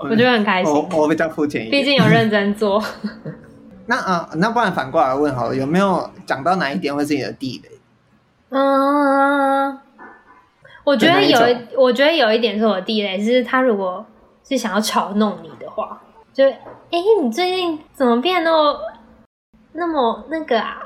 [0.00, 0.70] 我觉得很开心。
[0.70, 2.84] 我，我比较肤浅一点，毕竟有认真做。
[3.88, 7.70] 那啊、呃，那不然反过来问好了，有没有讲到哪一点会是你的地雷？
[8.50, 9.78] 嗯，
[10.84, 14.04] 我觉得有一，我觉得有一点是我的地雷，是他如果
[14.42, 16.00] 是想要嘲弄你的话，
[16.32, 16.52] 就哎、
[16.92, 18.80] 欸，你最近怎么变那么
[19.72, 20.82] 那么那个啊？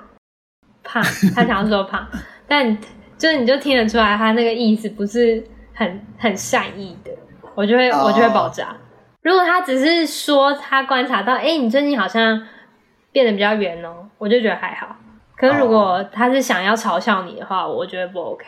[0.83, 1.03] 胖？
[1.35, 2.05] 他想要说胖，
[2.49, 2.77] 但
[3.17, 7.13] 就是你就听得出来，他那个意思不是很很善意的，
[7.55, 8.67] 我就会我就会爆炸。
[8.67, 8.77] Oh.
[9.23, 12.45] 如果他只是说他观察到，哎、欸，你最近好像
[13.13, 14.97] 变得比较圆哦，我就觉得还好。
[15.43, 18.45] 可是如果他是想要嘲笑你的话，我觉得不 OK。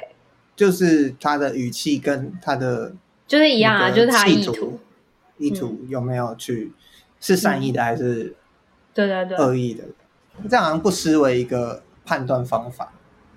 [0.55, 2.93] 就是他的语气跟他的
[3.27, 4.79] 就是一样啊，就是他意图，
[5.37, 6.73] 意图有没有去
[7.19, 8.37] 是善意的还是
[8.95, 9.83] 对对对恶意的？
[10.49, 12.93] 这样好像不失为一个判断方法。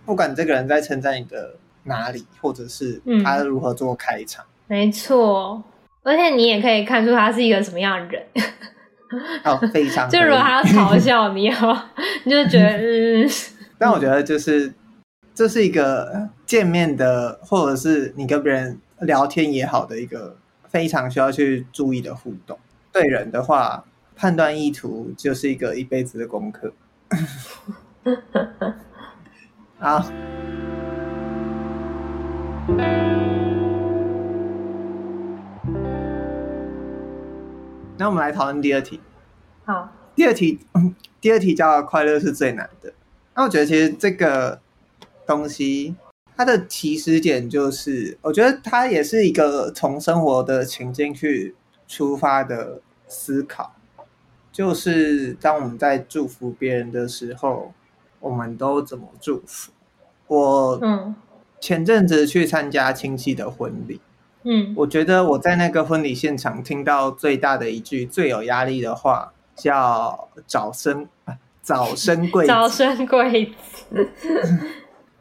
[0.06, 5.64] 不管这个人在称赞你的哪里，或者是他如何做开场，没错。
[6.04, 8.24] 而且你也可以看出他是一个什么样的人。
[9.44, 10.10] 哦，非常。
[10.10, 11.50] 就如果他要嘲笑你，
[12.26, 13.30] 你就觉得嗯。
[13.80, 14.74] 但我觉得就是
[15.36, 20.36] 这是一个见面的，或者是你跟别人聊天也好的一个
[20.68, 22.58] 非常需要去注意的互动。
[22.92, 26.74] 对人的话，判断意图就是一个一辈子的功课。
[29.80, 30.04] 好，
[38.00, 39.00] 那我们来讨论第二题。
[39.66, 40.60] 好，第二题，
[41.20, 42.94] 第二题叫快乐是最难的。
[43.36, 44.60] 那我觉得其实这个
[45.26, 45.96] 东西，
[46.36, 51.56] 它的起始点就是，我觉得它也是一个从生活的情境去
[51.88, 53.74] 出发的思考。
[54.52, 57.74] 就是当我们在祝福别人的时候，
[58.20, 59.72] 我们都怎么祝福？
[60.28, 61.16] 我嗯，
[61.60, 64.02] 前阵子去参加亲戚的婚礼，
[64.48, 69.34] 嗯，我觉得我在那个婚礼现场听到最大的一句最有压力的话。
[69.60, 71.08] 叫早生
[71.64, 73.52] 早生贵 早生贵
[73.90, 74.08] 子，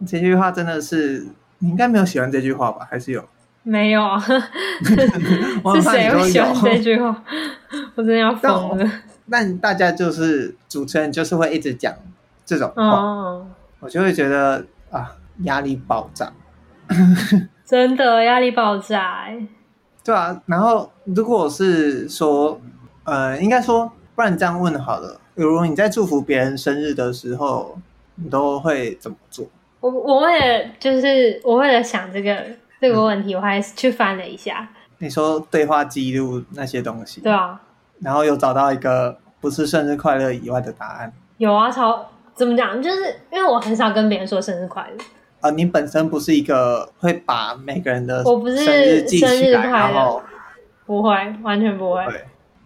[0.06, 1.26] 这句话真的是
[1.60, 2.86] 你应该没有喜欢这句话吧？
[2.90, 3.24] 还是有？
[3.62, 4.20] 没有啊？
[4.20, 7.24] 是谁会喜欢这句话？
[7.96, 8.92] 我真的要疯了！
[9.30, 11.94] 但大家就是主持人，就是会一直讲
[12.44, 13.46] 这种话，哦、
[13.80, 16.30] 我就会觉得啊，压力爆炸，
[17.64, 19.46] 真的压力爆炸哎！
[20.04, 22.60] 对啊，然后如果是说，
[23.04, 23.90] 呃，应该说。
[24.14, 27.76] 不然这样问好了，比如你在祝福别人生日的时候，
[28.14, 29.46] 你都会怎么做？
[29.80, 32.42] 我我为了就是我为了想这个
[32.80, 34.66] 这个问题，嗯、我还去翻了一下。
[34.96, 37.60] 你说对话记录那些东西，对啊，
[38.00, 41.12] 然后有找到一个不是生日快乐以外的答案。
[41.36, 42.82] 有啊，超怎么讲？
[42.82, 45.04] 就是因为我很少跟别人说生日快乐。
[45.50, 50.22] 你本身不是一个会把每个人的我不是生日记起来，然后
[50.86, 51.10] 不会，
[51.42, 52.02] 完全不会。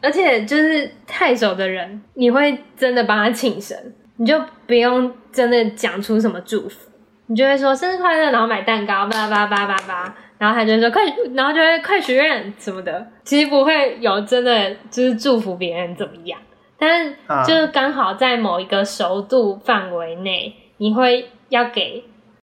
[0.02, 3.76] 而且就是太熟的人，你会真的帮他庆生，
[4.16, 6.90] 你就不用真的讲出什么祝福，
[7.26, 11.02] 你就会说生日快乐，然后买蛋糕，叭叭叭叭叭，然后他就说快，
[11.34, 13.06] 然后就会快许愿什么的。
[13.24, 16.40] 其实不会有真的就是祝福别人怎么样，
[16.78, 17.14] 但是
[17.46, 22.02] 就是刚好在某一个熟度范围内，你会要给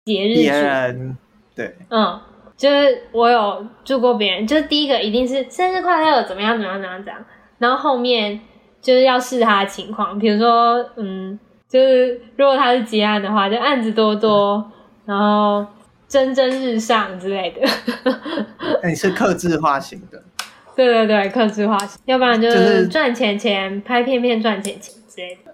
[0.06, 0.52] 节日别。
[0.52, 1.18] 人
[1.56, 2.20] 对，嗯。
[2.58, 7.26] 就是我有祝过别人，就是第一个一定是生日快乐，怎么样怎么样怎么样怎样。
[7.58, 8.40] 然后后面
[8.80, 14.64] 就是要视他的情况，比如说，嗯，就是如果他是结案的话，就案子多多，
[15.06, 15.66] 然后
[16.08, 17.62] 蒸蒸日上之类的。
[18.84, 20.22] 那你是克制化型的？
[20.76, 25.52] 对对对，克制化型，要不然就是赚钱钱，就是、拍片片赚钱钱之类的。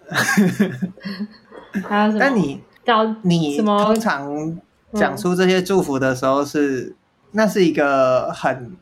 [1.88, 2.19] 还有什么？
[2.19, 4.58] 但你到你通常
[4.93, 6.95] 讲出这些祝福的时候是，是、嗯、
[7.34, 8.76] 那是一个很。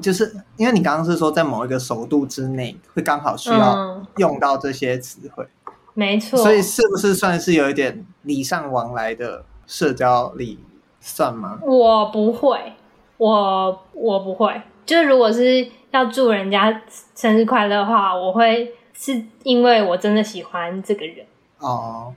[0.00, 10.58] 就是因为你刚刚是说在某一个熟度之内会刚好需要用到这些词汇，嗯，没错，所以是不是算是有一点礼尚往来的社交礼
[10.98, 11.58] 算吗？
[11.60, 12.72] 我不会，
[13.18, 16.80] 我我不会，就是如果是要祝人家
[17.14, 21.26] 生日快乐的话，我会是因为我真的喜欢这个人
[21.58, 22.14] 哦。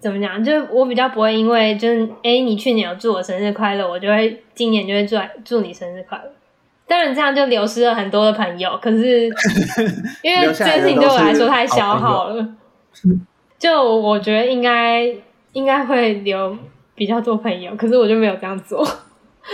[0.00, 0.42] 怎么讲？
[0.42, 6.24] 就我比较不会因为就是哎、欸，你去年有祝我生日快乐，我就会今年就会祝祝你生日快乐。
[6.86, 9.30] 当然这样就流失了很多的朋友，可是
[10.22, 12.48] 因为这件事情对我来说太消耗了，
[13.58, 15.06] 就我觉得应该
[15.52, 16.58] 应该会留
[16.96, 18.84] 比较多朋友，可是我就没有这样做，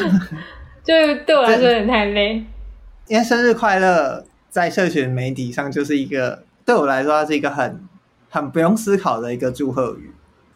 [0.82, 0.94] 就
[1.26, 2.42] 对我来说有点太累。
[3.08, 7.78] 因为生日快乐在社群媒体上就是一个对我来说，它是一个很
[8.30, 10.12] 很不用思考的一个祝贺语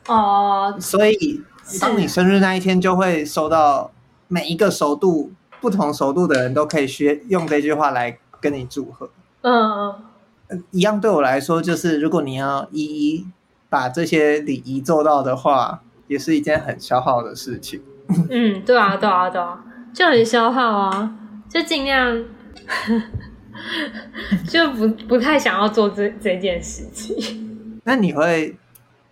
[0.06, 1.42] 哦，所以
[1.80, 3.90] 当你生日那一天，就会收到
[4.28, 5.33] 每一个熟度。
[5.61, 9.11] 不同熟度的人都可以学用这句话来跟你祝贺。
[9.42, 9.94] 嗯，
[10.70, 13.26] 一样对我来说，就是如果你要一一
[13.68, 17.83] 把这些礼仪做到的话，也是一件很消耗的事情。
[18.30, 21.14] 嗯，对啊，对啊，对啊，就很消耗啊，
[21.46, 22.24] 就尽量
[24.48, 27.49] 就不不太想要做这这件事情。
[27.90, 28.57] 那你会，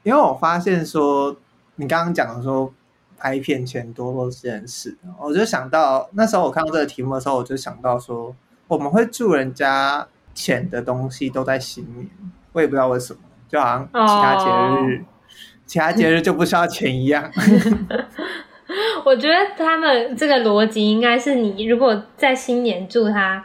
[0.05, 1.35] 因为我发现说，
[1.75, 2.73] 你刚刚讲的说。
[3.21, 8.33] 拍片钱多多这件事，我就想到那时候我看到这个题目的时候，我就想到说，
[8.69, 12.09] 我们会祝人家钱的东西都在新年，
[12.53, 15.07] 我也不知道为什么，就好像其他节日，oh.
[15.67, 17.29] 其他节日就不需要钱一样。
[19.05, 23.45] 我觉得他们这个逻辑应该是，你如果在新年祝他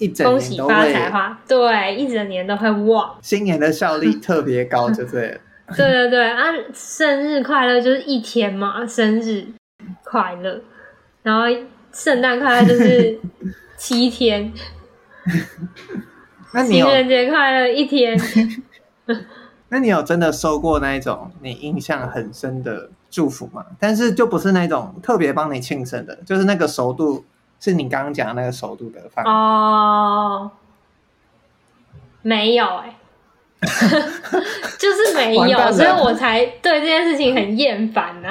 [0.00, 5.40] 一整年恭喜发财的话，对，一整年都会旺，新年的效率 特别高，就对了。
[5.76, 6.46] 对对对啊！
[6.74, 9.46] 生日快乐就是一天嘛，生日
[10.02, 10.60] 快乐，
[11.22, 11.44] 然后
[11.92, 13.20] 圣诞快乐就是
[13.78, 14.52] 七天，
[16.52, 18.18] 那你情人节快乐一天。
[19.72, 23.64] 那你有真的收过那一种你印象很深的祝福吗？
[23.78, 27.24] 但是就不是那种特别帮你庆生的，就是那个熟度
[27.60, 30.50] 是你刚刚讲的那个首都的范围哦，
[32.22, 32.96] 没有哎、欸。
[34.80, 38.30] 就是没有，所以我才对这件事情很厌烦呢。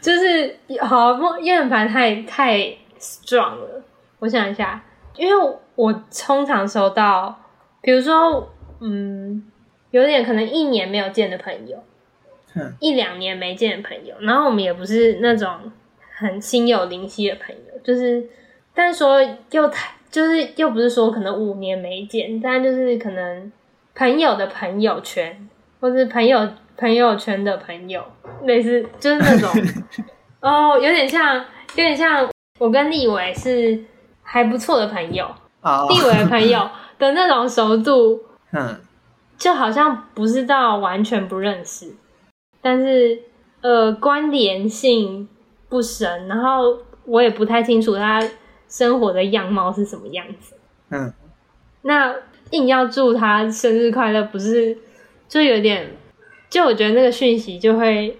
[0.00, 2.58] 就是好厌烦太太
[2.98, 3.82] strong 了。
[4.18, 4.82] 我想一下，
[5.16, 5.92] 因为我
[6.24, 7.38] 通常收到，
[7.82, 8.50] 比如说，
[8.80, 9.44] 嗯，
[9.90, 11.84] 有点可能一年没有见的朋友，
[12.54, 15.70] 嗯，一两年没见的朋友，然后我们也不是那种
[16.16, 18.28] 很心有灵犀的朋友，就是，
[18.74, 23.52] 但是说又太，就是又不是说可能五年没见，但就是可能。
[23.98, 25.48] 朋友的朋友圈，
[25.80, 28.04] 或是朋友朋友圈的朋友，
[28.42, 29.50] 类似就是那种
[30.40, 33.82] 哦，有点像，有点像我跟立伟是
[34.22, 35.26] 还不错的朋友，
[35.62, 38.78] 哦、立伟的朋友的那种熟度， 嗯，
[39.38, 41.94] 就好像不是到完全不认识，
[42.60, 43.18] 但是
[43.62, 45.26] 呃关联性
[45.68, 48.22] 不深，然后我也不太清楚他
[48.68, 50.54] 生活的样貌是什么样子，
[50.90, 51.12] 嗯，
[51.82, 52.14] 那。
[52.52, 54.78] 硬要祝他生日快乐，不是
[55.26, 55.84] 就有点？
[56.48, 58.16] 就我觉得那个讯息就会，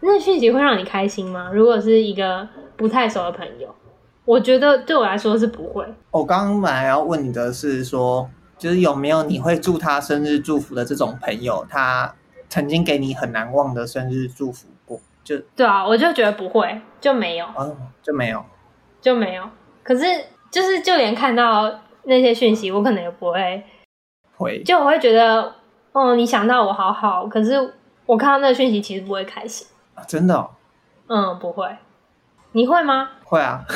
[0.00, 1.50] 那个讯息会让你开心吗？
[1.52, 3.68] 如果是一个不太熟的朋友，
[4.24, 5.84] 我觉得对我来说是不会。
[6.10, 12.14] 我刚刚本来要问你的是说，就是有没有你会祝他生日祝福的这种朋友，他
[12.48, 14.75] 曾经给你很难忘的生日祝福过？
[15.26, 18.42] 就对啊，我就觉得不会，就没有，嗯，就没有，
[19.00, 19.46] 就没有。
[19.82, 20.04] 可是
[20.50, 21.80] 就是就连看到。
[22.08, 23.64] 那些讯息我可能也不会
[24.36, 25.52] 会，就我会觉得，
[25.90, 27.74] 哦，你想到我好好，可是
[28.06, 29.66] 我看到那个讯息其实不会开心。
[29.96, 30.50] 啊，真的哦？
[31.08, 31.68] 嗯，不会。
[32.52, 33.10] 你会吗？
[33.26, 33.64] 会啊。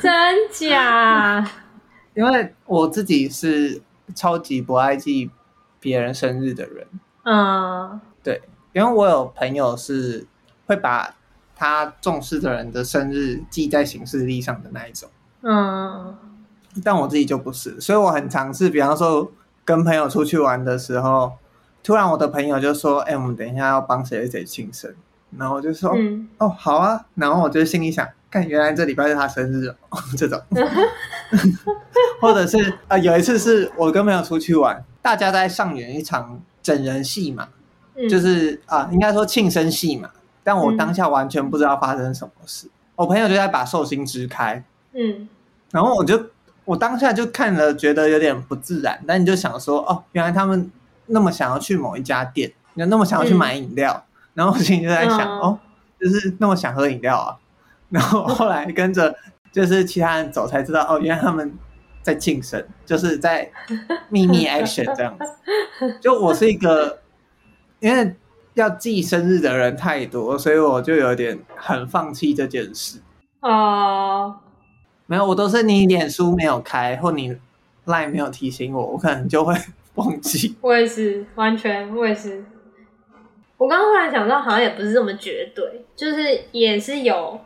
[0.00, 0.12] 真
[0.50, 1.48] 假？
[2.14, 3.80] 因为我自己是
[4.16, 5.30] 超级不爱记
[5.78, 6.84] 别人生日的人。
[7.22, 8.42] 嗯，对，
[8.74, 10.26] 因为我有朋友是
[10.66, 11.14] 会把
[11.56, 15.08] 他重视的人的生日记在行事历上的那一种。
[15.40, 16.14] 嗯，
[16.84, 19.32] 但我自己就不是，所以我很尝试，比方说
[19.64, 21.32] 跟朋友出去玩的时候，
[21.82, 24.94] 突然我的朋友就说：“哎、欸，我们等一下要帮谁谁庆生。”
[25.38, 30.38] 然后我就说：“嗯、哦，好啊。”然后我就心里想：“看，原来这礼拜是他生日哦。”这种，
[32.20, 37.48] 或者是啊、呃，有一次是我跟朋友出去玩，大家在上演一场整人戏嘛，
[37.98, 40.08] 嗯、就是啊、呃，应该说庆生戏嘛，
[40.44, 44.62] 但我当下完全不知道发生什么事，嗯、我朋友就在把寿星支开。
[44.92, 45.28] 嗯，
[45.70, 46.26] 然后我就
[46.64, 49.02] 我当下就看了，觉得有点不自然。
[49.06, 50.70] 但你就想说，哦，原来他们
[51.06, 54.04] 那么想要去某一家店，那那么想要去买饮料。
[54.06, 55.58] 嗯、然后我心里就在想，嗯、哦，
[56.00, 57.36] 就是那么想喝饮料啊。
[57.90, 59.14] 然后后来跟着
[59.50, 61.54] 就是其他人走，才知道，哦，原来他们
[62.02, 63.50] 在庆生，就是在
[64.08, 65.98] 秘密 action 这样子。
[66.00, 66.98] 就我是一个，
[67.80, 68.14] 因为
[68.54, 73.00] 要记生日的人太多，所以我就有点很放弃这件事。
[73.40, 74.36] 哦，
[75.06, 77.36] 没有，我都是你脸书没有开，或你
[77.86, 79.54] Line 没有提醒我，我可能就会
[79.94, 80.56] 忘记。
[80.60, 82.44] 我也是，完全我也是。
[83.56, 87.40] 我刚刚忽然想到，好像也不是这么绝对，就是也是有，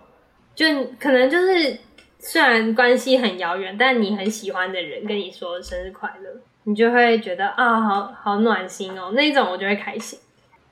[0.54, 0.66] 就
[0.98, 1.78] 可能就是
[2.18, 10.18] 虽然关系很遥远，但你很喜欢的人跟你说生日快乐，你就会觉得啊，好好暖心哦，那种我就会开心。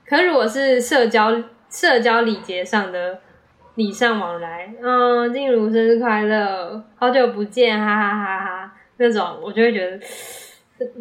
[0.05, 1.31] 可是如果是社交
[1.69, 3.19] 社交礼节上的
[3.75, 9.99] 礼尚往来，嗯，静茹生日快乐，好久不见，哈哈哈哈，那种我就会觉得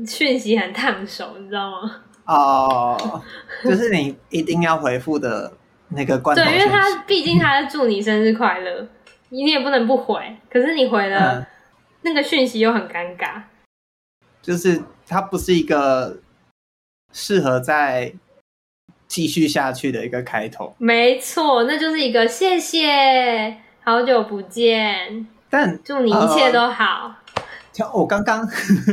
[0.06, 1.96] 讯息很烫手，你知道吗？
[2.26, 3.22] 哦，
[3.64, 5.52] 就是你一定要回复的
[5.88, 6.36] 那个关。
[6.36, 8.86] 对，因为他毕竟他在祝你生日快乐，
[9.30, 10.36] 你也不能不回。
[10.48, 11.46] 可是你回了，嗯、
[12.02, 13.42] 那个讯息又很尴尬。
[14.42, 16.18] 就是它不是一个
[17.12, 18.12] 适合再
[19.06, 20.74] 继续下去的一个开头。
[20.78, 27.16] 没错，那就是一个谢谢，好久不见，但祝你一切都好。
[27.78, 28.46] 呃、我刚刚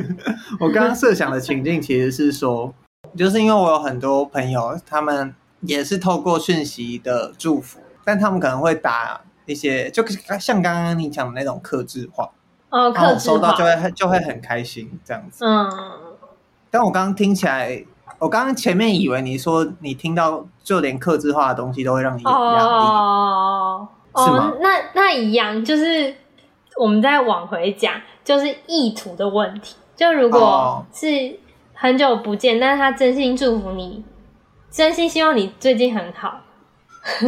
[0.59, 2.73] 我刚刚设想的情境其实是说。
[3.15, 10.05] 就是因为我有很多朋友，他们也是透过讯息的祝福，但他们可能会打一些，就
[10.39, 12.29] 像刚刚你讲的那种克制化
[12.70, 15.45] 哦，客制化收到就会就会很开心这样子。
[15.45, 15.70] 嗯，
[16.70, 17.84] 但我刚刚听起来，
[18.20, 23.88] 我刚刚前面以为你说你听到就连客制化的东西都会让你有压力，哦，
[24.61, 26.15] 那那一样，就是
[26.80, 27.93] 我们再往回讲，
[28.24, 29.76] 就是意图的问题。
[29.95, 31.07] 就如果是。
[31.07, 31.32] 哦
[31.80, 34.03] 很久不见，但是他真心祝福你，
[34.72, 36.39] 真心希望你最近很好，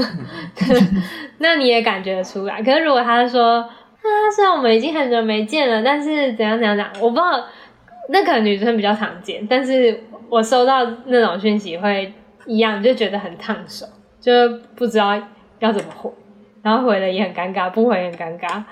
[1.38, 2.64] 那你也感觉得出来。
[2.64, 3.70] 可是如果他说，
[4.04, 7.44] 啊，虽然我们已经很久没见了，但是怎样怎样怎样，我不知道，
[8.10, 12.14] 那可能女生比较常见，但是我收到那种讯息会
[12.46, 13.86] 一样，就觉得很烫手，
[14.20, 14.32] 就
[14.76, 15.20] 不知道
[15.60, 16.12] 要怎么回，
[16.62, 18.64] 然后回了也很尴尬，不回也很尴尬，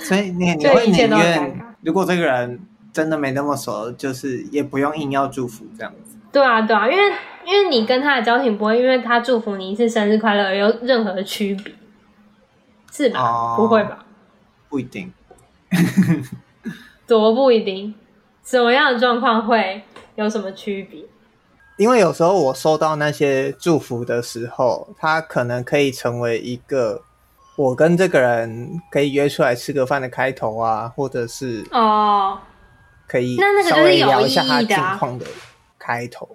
[0.00, 2.60] 所以你 你会宁愿如果这个人。
[2.94, 6.16] 真的没那么熟，就是也不用硬要祝福这样子。
[6.30, 7.12] 对啊，对啊，因为
[7.44, 11.74] 因为你跟他的交情不会因为他祝福你一次生日快乐而有任何的区别，
[12.92, 13.18] 是吧？
[13.20, 14.03] 哦，不会吧？
[14.74, 15.12] 不一定。
[17.06, 17.94] 怎么不一定？
[18.42, 19.84] 什么样的状况会
[20.16, 21.00] 有什么区别？
[21.76, 27.02] 因为有时候我收到那些祝福的时候，他可能可以成为一个
[27.54, 32.36] 我跟这个人可以约出来吃个饭的开头啊，或者是哦。
[33.06, 33.36] 可以
[33.68, 35.24] 稍微聊一下他近况的
[35.78, 36.28] 开头，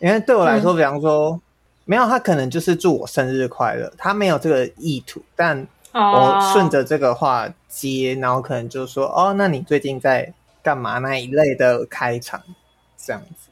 [0.00, 1.40] 因为对我来说，比方说，
[1.86, 10.32] 没有他可能就是祝我生日快乐，他没有这个意图，但我顺着这个话接，然后可能就说哦，那你最近在
[10.62, 12.42] 干嘛那一类的开场
[12.98, 13.50] 这样子，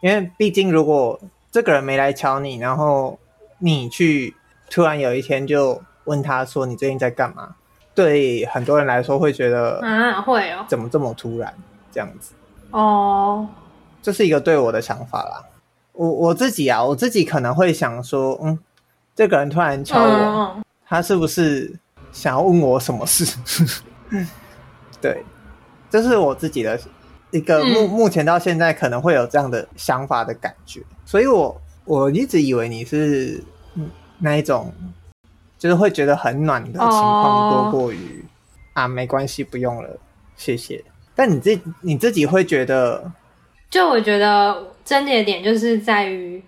[0.00, 1.18] 因为毕竟如果
[1.52, 3.18] 这个人没来敲你，然后
[3.58, 4.34] 你去
[4.68, 7.54] 突然有一天就问他说你最近在干嘛，
[7.94, 11.54] 对很多人来说会觉得啊会哦，怎么这么突然？
[11.92, 12.34] 这样子
[12.72, 13.46] 哦，
[14.02, 15.44] 这是一个对我的想法啦。
[15.92, 18.58] 我我自己啊，我自己可能会想说，嗯，
[19.14, 20.08] 这个人突然敲我，
[20.56, 21.72] 嗯、他是不是
[22.14, 23.36] 想要问我什么事？
[25.02, 25.22] 对，
[25.90, 26.80] 这是我自己的
[27.32, 30.80] 一个目、嗯、目前到现在可能会有这样的想法的感觉。
[31.04, 33.42] 所以我我一直以为你是
[34.18, 34.72] 那一种，
[35.58, 38.24] 就是会觉得很暖的情况多过于、
[38.74, 39.98] 哦、啊，没关系，不用了，
[40.36, 40.82] 谢谢。
[41.14, 43.12] 但你自你自己会觉得，
[43.68, 46.42] 就我觉得症结点就是在于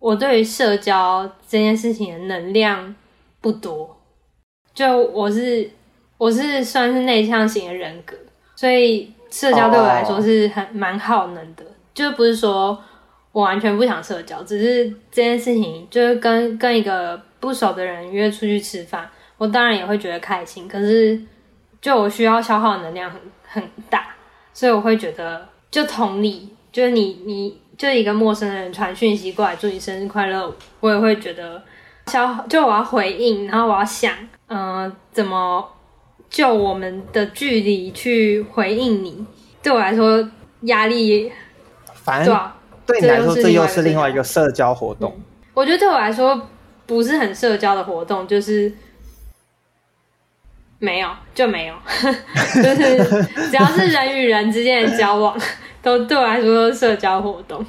[0.00, 2.94] 我对于社交这件事情的能量
[3.40, 3.95] 不多。
[4.76, 5.68] 就我是
[6.16, 8.14] 我是算是内向型的人格，
[8.54, 11.64] 所以社交对我来说是很蛮耗能的。
[11.92, 12.78] 就不是说
[13.32, 20.68] 我完全不想社交，只是这件事情就是跟跟一个不熟的人约出去吃饭，我当然也会觉得开心。
[20.68, 21.20] 可是
[21.80, 23.20] 就我需要消耗能量很。
[23.48, 24.08] 很大，
[24.52, 31.62] 所以我会觉得，就同理，就是你，你就一个陌生人传讯息过来祝你生日快乐，我也会觉得
[32.10, 34.12] 消，就我要回应，然后我要想，
[34.46, 35.66] 嗯、呃，怎么
[36.30, 39.24] 就我们的距离去回应你，
[39.62, 40.28] 对我来说
[40.62, 41.30] 压力，
[41.94, 42.50] 反正
[42.86, 45.18] 对你来说这又是另外一个社交活动。
[45.54, 46.48] 我觉得对我来说
[46.86, 48.72] 不是很社交的活动，就是。
[50.78, 51.74] 没有就没有，
[52.62, 55.34] 就是只要是人与人之间的交往，
[55.80, 57.64] 都对我来说都是社交活动。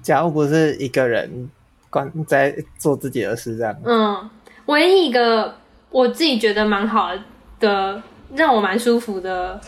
[0.00, 1.50] 假如不是一个人
[1.96, 3.74] 关在做自己的事这样。
[3.82, 4.28] 嗯，
[4.66, 5.56] 唯一一个
[5.88, 7.10] 我自己觉得蛮好
[7.58, 8.02] 的，
[8.34, 9.58] 让我蛮舒服的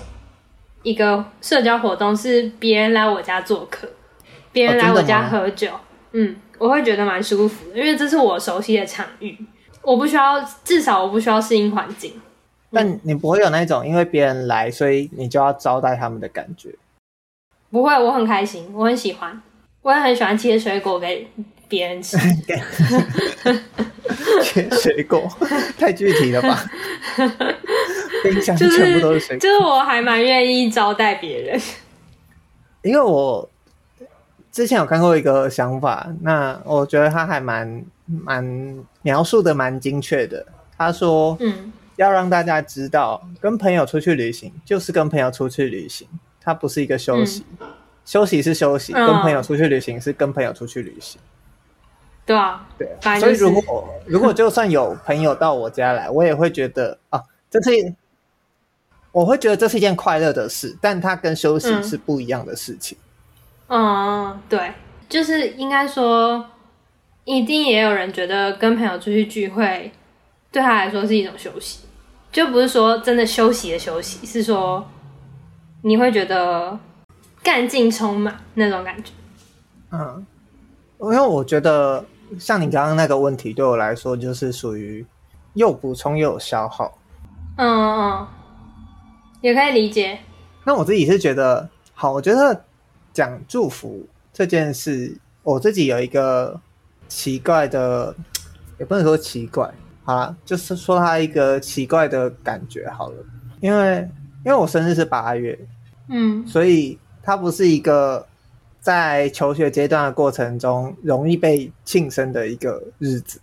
[0.82, 3.88] 一个社交活动是别人来我家做客，
[4.52, 5.70] 别人来我家喝酒。
[5.70, 5.80] 哦，
[6.12, 9.34] 嗯，我会觉得蛮舒服的，因为这是我熟悉的场域。
[9.80, 12.12] 我不需要，至少我不需要适应环境。
[12.70, 16.74] 但你不会有那种因为别人来，所以你就要招待他们的感觉。
[17.70, 19.40] 不会，我很开心，我很喜欢，
[19.80, 21.26] 我也很喜欢切水果给
[21.68, 22.16] 别人吃。
[24.42, 25.30] 切水果
[25.78, 26.64] 太具体了吧？
[28.24, 31.60] 冰箱全部都是水果，就是，就是我还蛮愿意招待别人，
[32.82, 33.48] 因为我
[34.50, 40.44] 之前有看过一个想法，那我觉得他还蛮蛮描述的蛮精确的。
[40.76, 46.08] 他说，嗯，要让大家知道，跟朋友出去旅行就是跟朋友出去旅行，
[46.42, 47.68] 它不是一个休息，嗯、
[48.04, 51.20] 休息是休息，跟朋友出去旅行是跟朋友出去旅行。
[52.28, 57.70] 对啊，对，所以如果如果就算有朋友到我家来，我也会觉得啊，这是，
[59.12, 62.98] 我会觉得这是一件快乐的事，但它跟休息是不一样的事情。
[63.68, 64.74] 嗯，嗯，对，
[65.08, 66.44] 就是应该说，
[67.24, 69.90] 一定也有人觉得跟朋友出去聚会，
[70.52, 71.86] 对他来说是一种休息，
[72.30, 74.86] 就不是说真的休息的休息，是说
[75.80, 76.78] 你会觉得
[77.42, 79.12] 干劲充满那种感觉。
[79.92, 80.26] 嗯，
[81.00, 82.04] 因为我觉得。
[82.38, 85.04] 像你刚刚那个问题，对我来说就是属于
[85.54, 86.98] 又补充又有消耗。
[87.56, 88.26] 嗯嗯，
[89.40, 90.18] 也可以理解。
[90.64, 92.64] 那我自己是觉得，好，我觉得
[93.12, 96.60] 讲祝福这件事，我自己有一个
[97.08, 98.14] 奇怪的，
[98.78, 99.72] 也不能说奇怪，
[100.04, 103.16] 好啦，就是说他一个奇怪的感觉好了。
[103.60, 104.08] 因为
[104.44, 105.58] 因为我生日是八月，
[106.08, 108.26] 嗯，所以它不是一个。
[108.88, 113.38] 在求学阶段的过程中，容易被庆生的一个日子，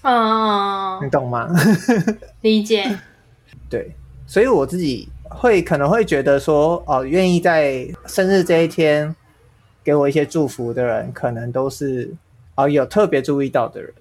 [0.00, 1.50] 嗯，你懂吗？
[2.40, 2.98] 理解。
[3.68, 3.94] 对，
[4.26, 9.14] 所以我自己会可能会觉得说，哦，愿意在生日这一天
[9.84, 12.10] 给我一些祝福的人，可能都是
[12.54, 13.92] 哦有特别注意到的人。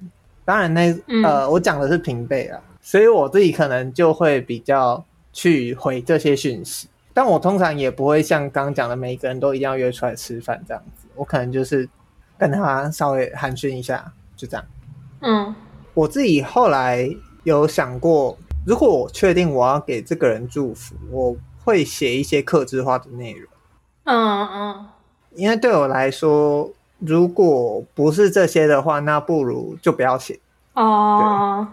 [0.46, 5.04] 当然那，那呃，我讲的是平辈啊，所以我自己可能就会比较
[5.34, 6.88] 去回这些讯息。
[7.14, 11.08] 但我通常也不会像刚刚讲的，每一个人都一定要约出来吃饭这样子。
[11.16, 11.88] 我可能就是
[12.40, 14.66] 跟他稍微寒暄一下，就这样。
[15.22, 15.54] 嗯，
[15.94, 17.08] 我自己后来
[17.44, 18.36] 有想过，
[18.66, 23.48] 如果我确定我要给这个人祝福，我会写一些克制化的内容。
[24.06, 24.86] 嗯嗯，
[25.36, 30.40] 因为对我来说，如果不是这些的话，那不如就不要写。
[30.74, 31.68] 哦，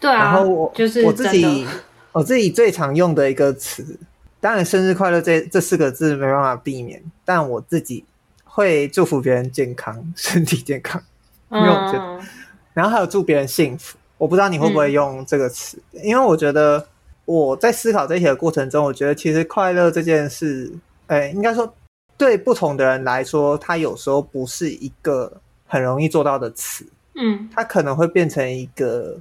[0.00, 0.24] 对，对啊。
[0.24, 1.66] 然后我就是我自己，
[2.12, 3.98] 我自己最常用的一个词。
[4.40, 8.04] 当然，生日快乐这这四个字没办法避免，但我自己
[8.44, 11.02] 会祝福别人健康、身体健康，
[11.50, 12.26] 因为我觉得，嗯、
[12.72, 13.98] 然后还有祝别人幸福。
[14.16, 16.86] 我不知道你会不会用这个词，嗯、因为我觉得
[17.24, 20.72] 我在思考这些的过程中，我觉得其实快乐这件事，
[21.08, 21.74] 哎，应该说
[22.16, 26.84] 对不同的人来说，它有时候不是一个很容易做到的词，
[27.14, 29.16] 嗯，它可能会变成一个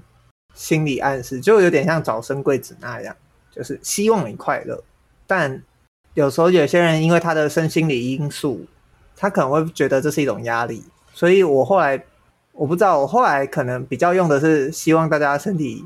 [0.54, 3.16] 心理暗示，就有点像早生贵子那样，
[3.52, 4.84] 就是希望你快乐。
[5.28, 5.62] 但
[6.14, 8.66] 有时候有些人因为他的身心理因素，
[9.16, 12.02] 他可能会觉得这是一种压力，所以我后来
[12.54, 15.86] 我不知道，我后来可能比较用的是希望大家身体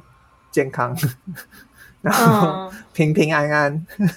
[0.52, 0.96] 健康，
[2.02, 3.86] 然后 平平安安。
[3.98, 4.10] 嗯、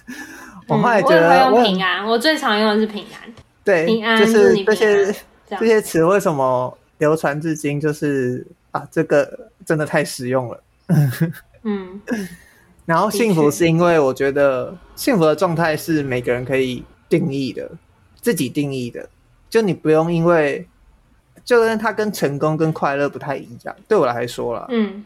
[0.69, 3.35] 我后来觉得我平安，我最常用的是平安。
[3.65, 5.15] 对，平安就是这些
[5.49, 7.81] 这些词为什么流传至今？
[7.81, 10.63] 就是啊，这个真的太实用了。
[11.63, 12.01] 嗯。
[12.87, 17.71] 然后幸福是因为我觉得幸福的状态是每个人可以定义的，
[18.21, 19.09] 自己定义的。
[19.51, 20.67] 就你不用因为，
[21.45, 23.77] 就跟他跟成功跟快乐不太一样。
[23.87, 25.05] 对我来说了，嗯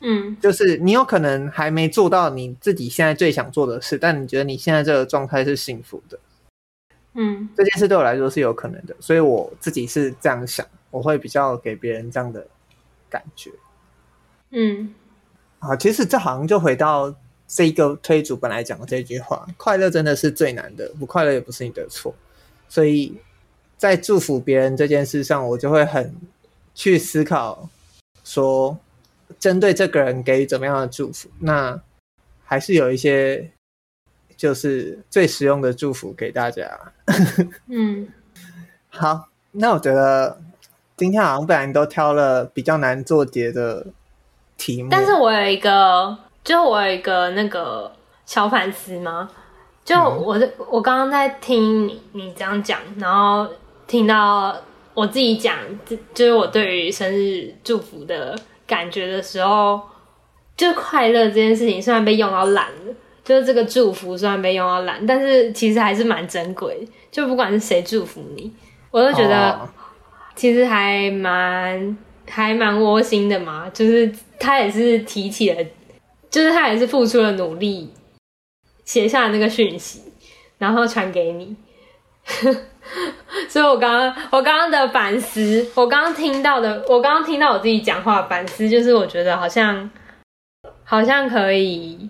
[0.00, 6.18] 嗯，就是你有可能还没做到你自己现在最想做的事，但你觉得你现在这个状态是幸福的，
[7.14, 8.94] 嗯，这件事对我来说是有可能的。
[9.00, 12.46] 所以我自己是这样想，我会比较给别人这样的
[13.08, 13.50] 感觉，
[14.50, 14.94] 嗯。
[15.60, 17.12] 啊，其实这好像就回到
[17.48, 22.14] 这一个推主本来讲的这句话：快乐真的是最难的，不快乐也不是你的错。
[22.68, 23.16] 所以
[23.78, 26.14] 在祝福别人这件事上，我就会很
[26.74, 27.68] 去思考，
[28.22, 28.78] 说
[29.40, 31.80] 针对这个人给予怎么样的祝福，那
[32.44, 33.50] 还是有一些
[34.36, 36.78] 就是最实用的祝福给大家。
[37.68, 38.06] 嗯，
[38.90, 40.38] 好，那我觉得
[40.96, 43.86] 今天好像本来都挑了比较难做结的
[44.58, 44.88] 题目。
[44.90, 46.18] 但是我有一个，
[46.48, 47.92] 就我有一个那个
[48.24, 49.28] 小反思吗？
[49.84, 53.46] 就我、嗯、我刚刚在听你你这样讲，然后
[53.86, 54.56] 听到
[54.94, 55.54] 我自己讲，
[56.14, 58.34] 就是我对于生日祝福的
[58.66, 59.78] 感觉的时候，
[60.56, 66.88] 就快乐这件事情虽然被用到烂了，就是这个祝福虽然被用到烂，但是其实还是蛮珍贵。
[67.10, 68.50] 就不管是谁祝福你，
[68.90, 69.60] 我都觉得
[70.34, 71.98] 其实还蛮。
[72.30, 75.64] 还蛮窝心的嘛，就是他也是提起了，
[76.30, 77.90] 就是他也是付出了努力，
[78.84, 80.02] 写下那个讯息，
[80.58, 81.56] 然后传给你。
[83.48, 89.90] 所以我刚刚我刚刚的反思，我刚刚听到的，我刚刚听到我自己讲话的反思，就是我觉得好像
[90.84, 92.08] 好像可以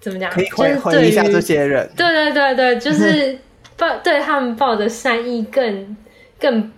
[0.00, 3.38] 怎么讲，可以回回一下这些人，对对对对， 就是
[3.76, 5.96] 抱对他们抱着善意更
[6.38, 6.72] 更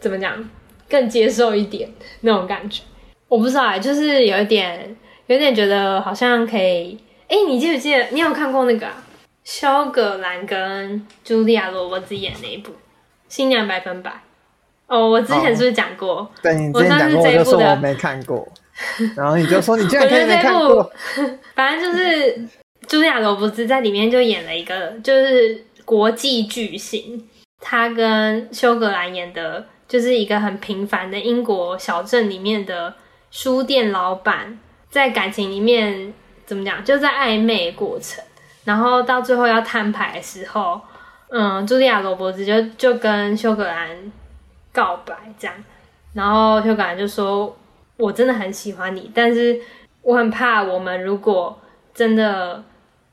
[0.00, 0.48] 怎么讲，
[0.88, 1.88] 更接受一点
[2.22, 2.82] 那种感觉。
[3.28, 6.98] 我不知道哎，就是有一点有点觉得好像可以。
[7.28, 8.94] 哎，你记不记得你有看过那个、啊？
[9.44, 12.70] 修葛兰跟茱莉亚罗伯兹演那一部
[13.28, 14.10] 《新娘百分百》
[14.86, 16.18] 哦，我之前是不是讲过？
[16.18, 18.46] 哦、对，你之前讲过，我就说我没看过，
[19.16, 20.92] 然后你就说你居然没看过。
[21.56, 22.48] 反正就是
[22.86, 27.28] 茱莉亚罗伯兹在里面就演了一个就是国际巨星，
[27.60, 32.94] 他跟休格兰演的就是一个很平凡的英国小镇里面的
[33.32, 34.58] 书店老板，
[34.92, 36.12] 在感情里面
[36.44, 38.22] 怎么讲，就在暧昧过程。
[38.64, 40.78] 然后到最后要摊牌的时候，
[41.30, 43.88] 嗯，茱莉亚·罗伯兹就就跟休格兰
[44.70, 45.56] 告白这样，
[46.12, 47.56] 然后休格兰就说
[47.96, 49.58] ：“我真的很喜欢你，但是
[50.02, 51.58] 我很怕我们如果
[51.94, 52.62] 真的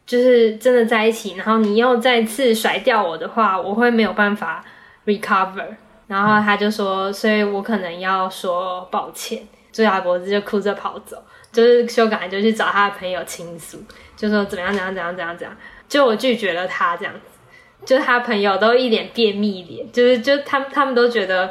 [0.05, 4.63] 就是真的在一起，然后你又再次甩掉我的话，我会没有办法
[5.05, 5.65] recover。”
[6.07, 9.39] 然后他就说：“所以我可能要说抱歉。”
[9.73, 13.81] 茱莉亚·罗伯兹就哭着跑走，就是修改就去找他的朋友倾诉。
[14.15, 21.49] 就说怎么样怎样怎样怎样怎样，就我拒绝了他这样子，就他朋友都一脸便秘脸，就是就他们他们都觉得，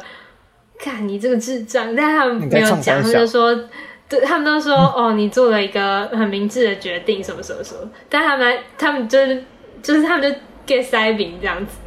[0.77, 3.67] 看你这个智障，但他们没有讲，他们就说，
[4.07, 9.43] 对，他们都说哦，你做了一个很明智的决定，什么什么什么，但他们他们就是
[9.81, 10.39] 就是他们就
[10.75, 11.77] get 塞饼这样子，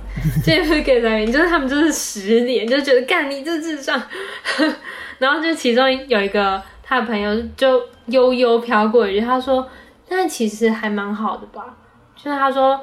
[0.45, 4.03] 这不是 get 塞饼，就是他们就是实脸，就觉得干你这智障，
[5.19, 6.61] 然后就其中有一个
[6.93, 9.67] 他的朋友就悠悠飘过一句，他说。
[10.09, 11.75] 但其实还蛮好的吧，
[12.15, 12.79] 就是他说，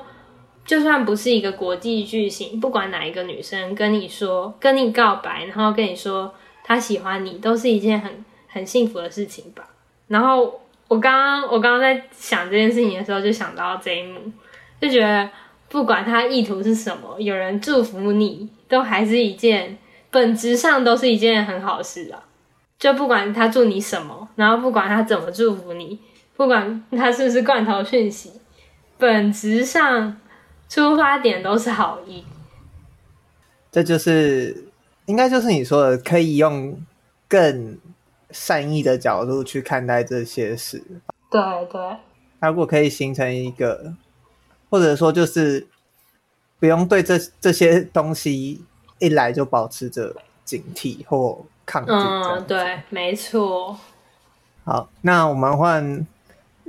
[0.66, 6.34] 就算不是一个国际巨星，不管哪一个女生跟你说，跟你告白，然后跟你说
[6.64, 9.64] 她喜欢你，都是一件很很幸福的事情吧。
[10.08, 14.20] 然后我刚刚我刚刚在想这件事情的时候，就想到这一幕，
[14.82, 15.30] 就觉得
[15.68, 19.78] 不管他意图是什么，有人祝福你，都还是一件
[20.10, 22.24] 本质上都是一件很好事啊。
[22.80, 26.00] 就不管他祝你什么，然后不管他怎么祝福你。
[26.36, 28.32] 不管他是不是罐头讯息，
[28.98, 30.18] 本质上
[30.70, 32.24] 出发点都是好意。
[33.70, 34.70] 这就是
[35.06, 36.82] 应该就是你说的，可以用
[37.28, 37.78] 更
[38.32, 40.82] 善意的角度去看待这些事。
[41.30, 41.82] 对对。
[42.40, 43.94] 他如果可以形成一个，
[44.70, 45.68] 或者说就是
[46.58, 48.64] 不用对这这些东西
[49.00, 50.16] 一来就保持着
[50.46, 51.92] 警惕或抗拒。
[51.92, 53.78] 嗯，对，没错。
[54.64, 56.08] 好，那我们换。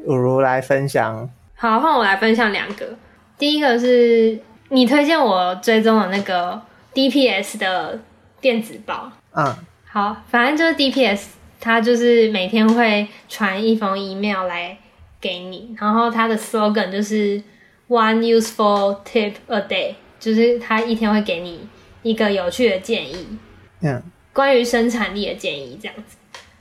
[0.03, 2.97] 如如来分享，好，换我来分享两个。
[3.37, 4.41] 第一个是
[4.71, 6.59] 你推荐我追踪的那个
[6.95, 8.01] DPS 的
[8.41, 9.55] 电子报，嗯，
[9.87, 11.27] 好，反正就是 DPS，
[11.61, 14.79] 它就是每天会传一封 email 来
[15.21, 17.43] 给你，然后它的 slogan 就是
[17.89, 21.69] One useful tip a day，就是它一天会给你
[22.03, 23.39] 一个有趣的建议，
[23.83, 24.03] 嗯，
[24.33, 26.17] 关于生产力的建议这样子。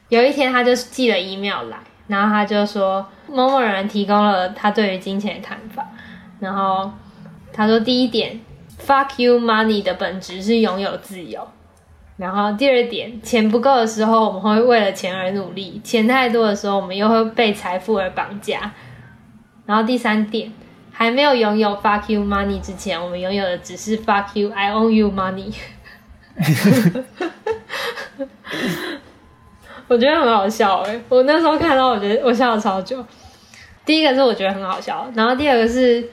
[0.10, 1.78] 有一天他就寄了 email 来。
[2.08, 5.86] 然后他就说，某某人提供了他对于金钱的看法。
[6.40, 6.92] 然后
[7.54, 8.40] 他说，第一点
[8.84, 11.48] ，fuck you money 的本质是拥有自由。
[12.18, 18.72] 然后第二点，钱不够的时候，我们会为了钱而努力；钱太多的时候，我们又会被财富而绑架。
[19.68, 20.52] 然后第三点，
[20.92, 25.54] 还没有拥有 fuck you money 之前，我们拥有的只是 fuck you I owe you money。
[29.88, 31.02] 我觉得很好笑哎！
[31.10, 33.04] 我那时候看到，我觉得我笑了超久。
[33.86, 36.08] 第一个是我觉得很好笑，然后第二个是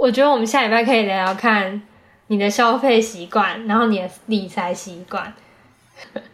[0.00, 1.80] 我觉得我们下礼拜可以聊聊看
[2.26, 5.32] 你的消费习惯，然后你的理财习惯。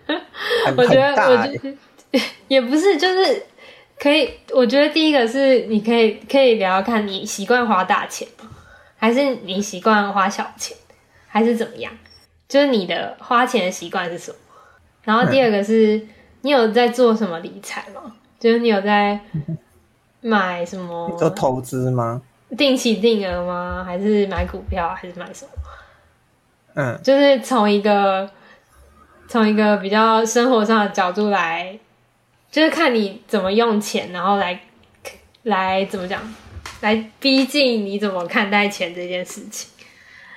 [0.76, 3.46] 我觉得，我觉得 也不是，就是
[3.98, 4.28] 可以。
[4.52, 8.26] 我觉得第一个是你可以可以聊聊看你习惯花大钱，
[8.96, 10.76] 还是你习惯花小钱，
[11.28, 11.92] 还是怎么样？
[12.54, 14.36] 就是你的花钱的习惯是什么？
[15.02, 15.96] 然后第二个是。
[15.96, 16.08] 嗯
[16.44, 18.14] 你有在做什么理财吗？
[18.38, 19.18] 就是你有在
[20.20, 21.10] 买什么？
[21.18, 22.20] 做投资吗？
[22.54, 23.82] 定期定额吗？
[23.82, 24.90] 还是买股票？
[24.94, 25.50] 还是买什么？
[26.74, 28.28] 嗯，就是从一个
[29.26, 31.78] 从一个比较生活上的角度来，
[32.50, 34.60] 就是看你怎么用钱，然后来
[35.44, 36.20] 来怎么讲，
[36.82, 39.70] 来逼近你怎么看待钱这件事情。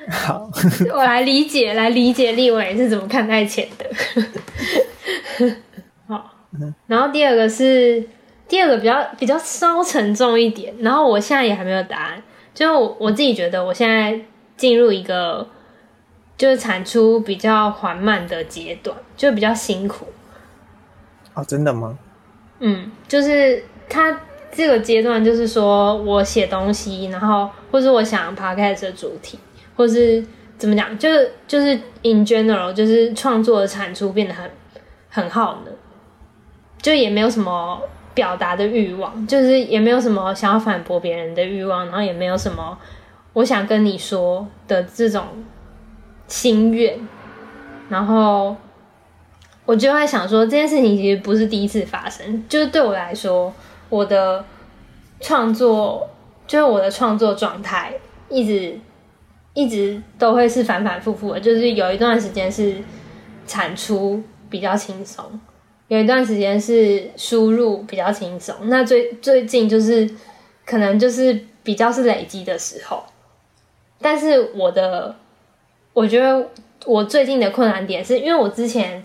[0.09, 0.49] 好，
[0.93, 3.85] 我来理解，来理解立伟是怎么看待钱的。
[6.07, 6.33] 好，
[6.87, 8.03] 然后第二个是
[8.47, 14.19] 第二个比较比较稍沉重一点，然后我现在也还没有答案，就我，我自己觉得我现在
[14.55, 15.47] 进入一个
[16.37, 20.07] 就是产出比较缓慢的阶段，就比较辛苦。
[21.33, 21.97] 哦，真的吗？
[22.59, 29.37] 嗯，就是他这个阶段，就是说我写东西，然后或是我想 podcast 的主题，
[29.77, 30.21] 或是
[30.57, 34.51] 怎么讲，就是就是 in general，就是创作的产出变得很
[35.09, 35.73] 很耗能，
[36.81, 37.81] 就也没有什么
[38.13, 42.77] 表达的欲望，就是也没有什么想要反驳别人的欲望，然后也没有什么
[43.31, 45.23] 我想跟你说的这种
[46.27, 46.99] 心愿，
[47.87, 48.57] 然后。
[49.67, 52.41] 我就在想说，这件事情其实不是第一次发生。
[52.47, 53.53] 就是对我来说，
[53.89, 54.45] 我的
[55.19, 56.09] 创作，
[56.47, 57.93] 就是我的创作状态，
[58.29, 58.79] 一直
[59.57, 61.39] 一直都会是反反复复的。
[61.39, 62.75] 就是有一段时间是
[63.47, 65.25] 产出比较轻松，
[65.87, 68.55] 有一段时间是输入比较轻松。
[68.69, 70.07] 那最最近就是
[70.63, 73.03] 可能就是比较是累积的时候。
[73.99, 75.15] 但是我的，
[75.93, 76.49] 我觉得
[76.85, 79.03] 我最近的困难点是因为我之前。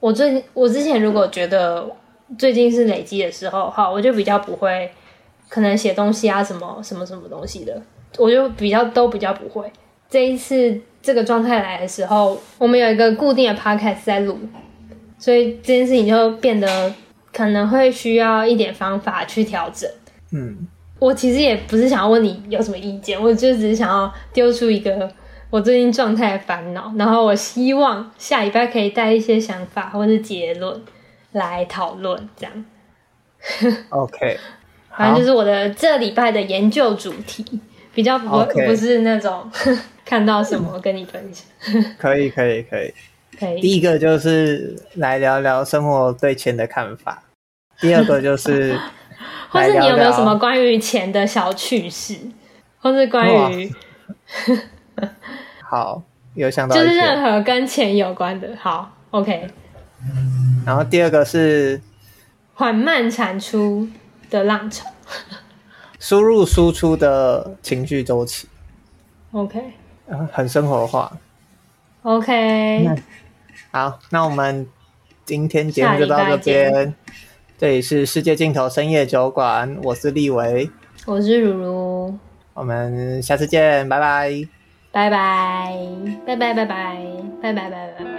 [0.00, 1.86] 我最我之前如果觉得
[2.38, 4.90] 最近是累积的时候，哈，我就比较不会
[5.46, 7.82] 可能写东西啊，什么什么什么东西的，
[8.18, 9.70] 我就比较都比较不会。
[10.08, 14.38] 这一次这个状态来的时候，我们有一个固定的 podcast 在录，
[15.18, 16.92] 所以这件事情就变得
[17.32, 19.88] 可能会需要一点方法去调整。
[20.32, 20.66] 嗯，
[20.98, 25.10] 我其实也不是想要问你有什么意见，我就只是想要丢出一个。
[25.48, 30.80] 我最近状态的烦恼，然后我希望下礼拜可以带一些想法或是结论
[31.32, 32.64] 来讨论，这样。
[33.88, 34.38] OK，
[34.96, 37.44] 反正就是我的这礼拜的研究主题，
[38.00, 38.26] 比较不.
[38.66, 39.46] 不是那种
[40.06, 41.46] 看到什么跟你分享。
[41.98, 42.94] 可以，可以，可以，
[43.38, 43.60] 可以。
[43.60, 47.22] 第一个就是来聊聊生活对钱的看法，
[47.78, 48.74] 第二个就是
[49.50, 52.16] 或是你有没有什么关于钱的小趣事，
[52.78, 53.70] 或是关于。
[55.68, 56.02] 好，
[56.34, 58.48] 有想到就是任何跟钱有关的。
[58.58, 59.46] 好，OK。
[60.64, 61.78] 然后第二个是
[62.54, 63.86] 缓慢产出
[64.30, 64.86] 的浪潮，
[66.00, 68.48] 输入输出的情绪周期。
[69.30, 69.62] OK。
[70.32, 71.16] 很生活化。
[72.02, 72.88] OK。
[73.70, 74.66] 好，那我们
[75.24, 76.92] 今天节目就到这边。
[77.56, 80.68] 这里是世界尽头深夜酒馆，我是立维，
[81.04, 82.18] 我是如如。
[82.54, 84.32] 我们下次见，拜拜，
[84.90, 85.76] 拜拜，
[86.26, 86.64] 拜拜，拜拜，
[87.42, 88.09] 拜拜，拜拜，拜拜。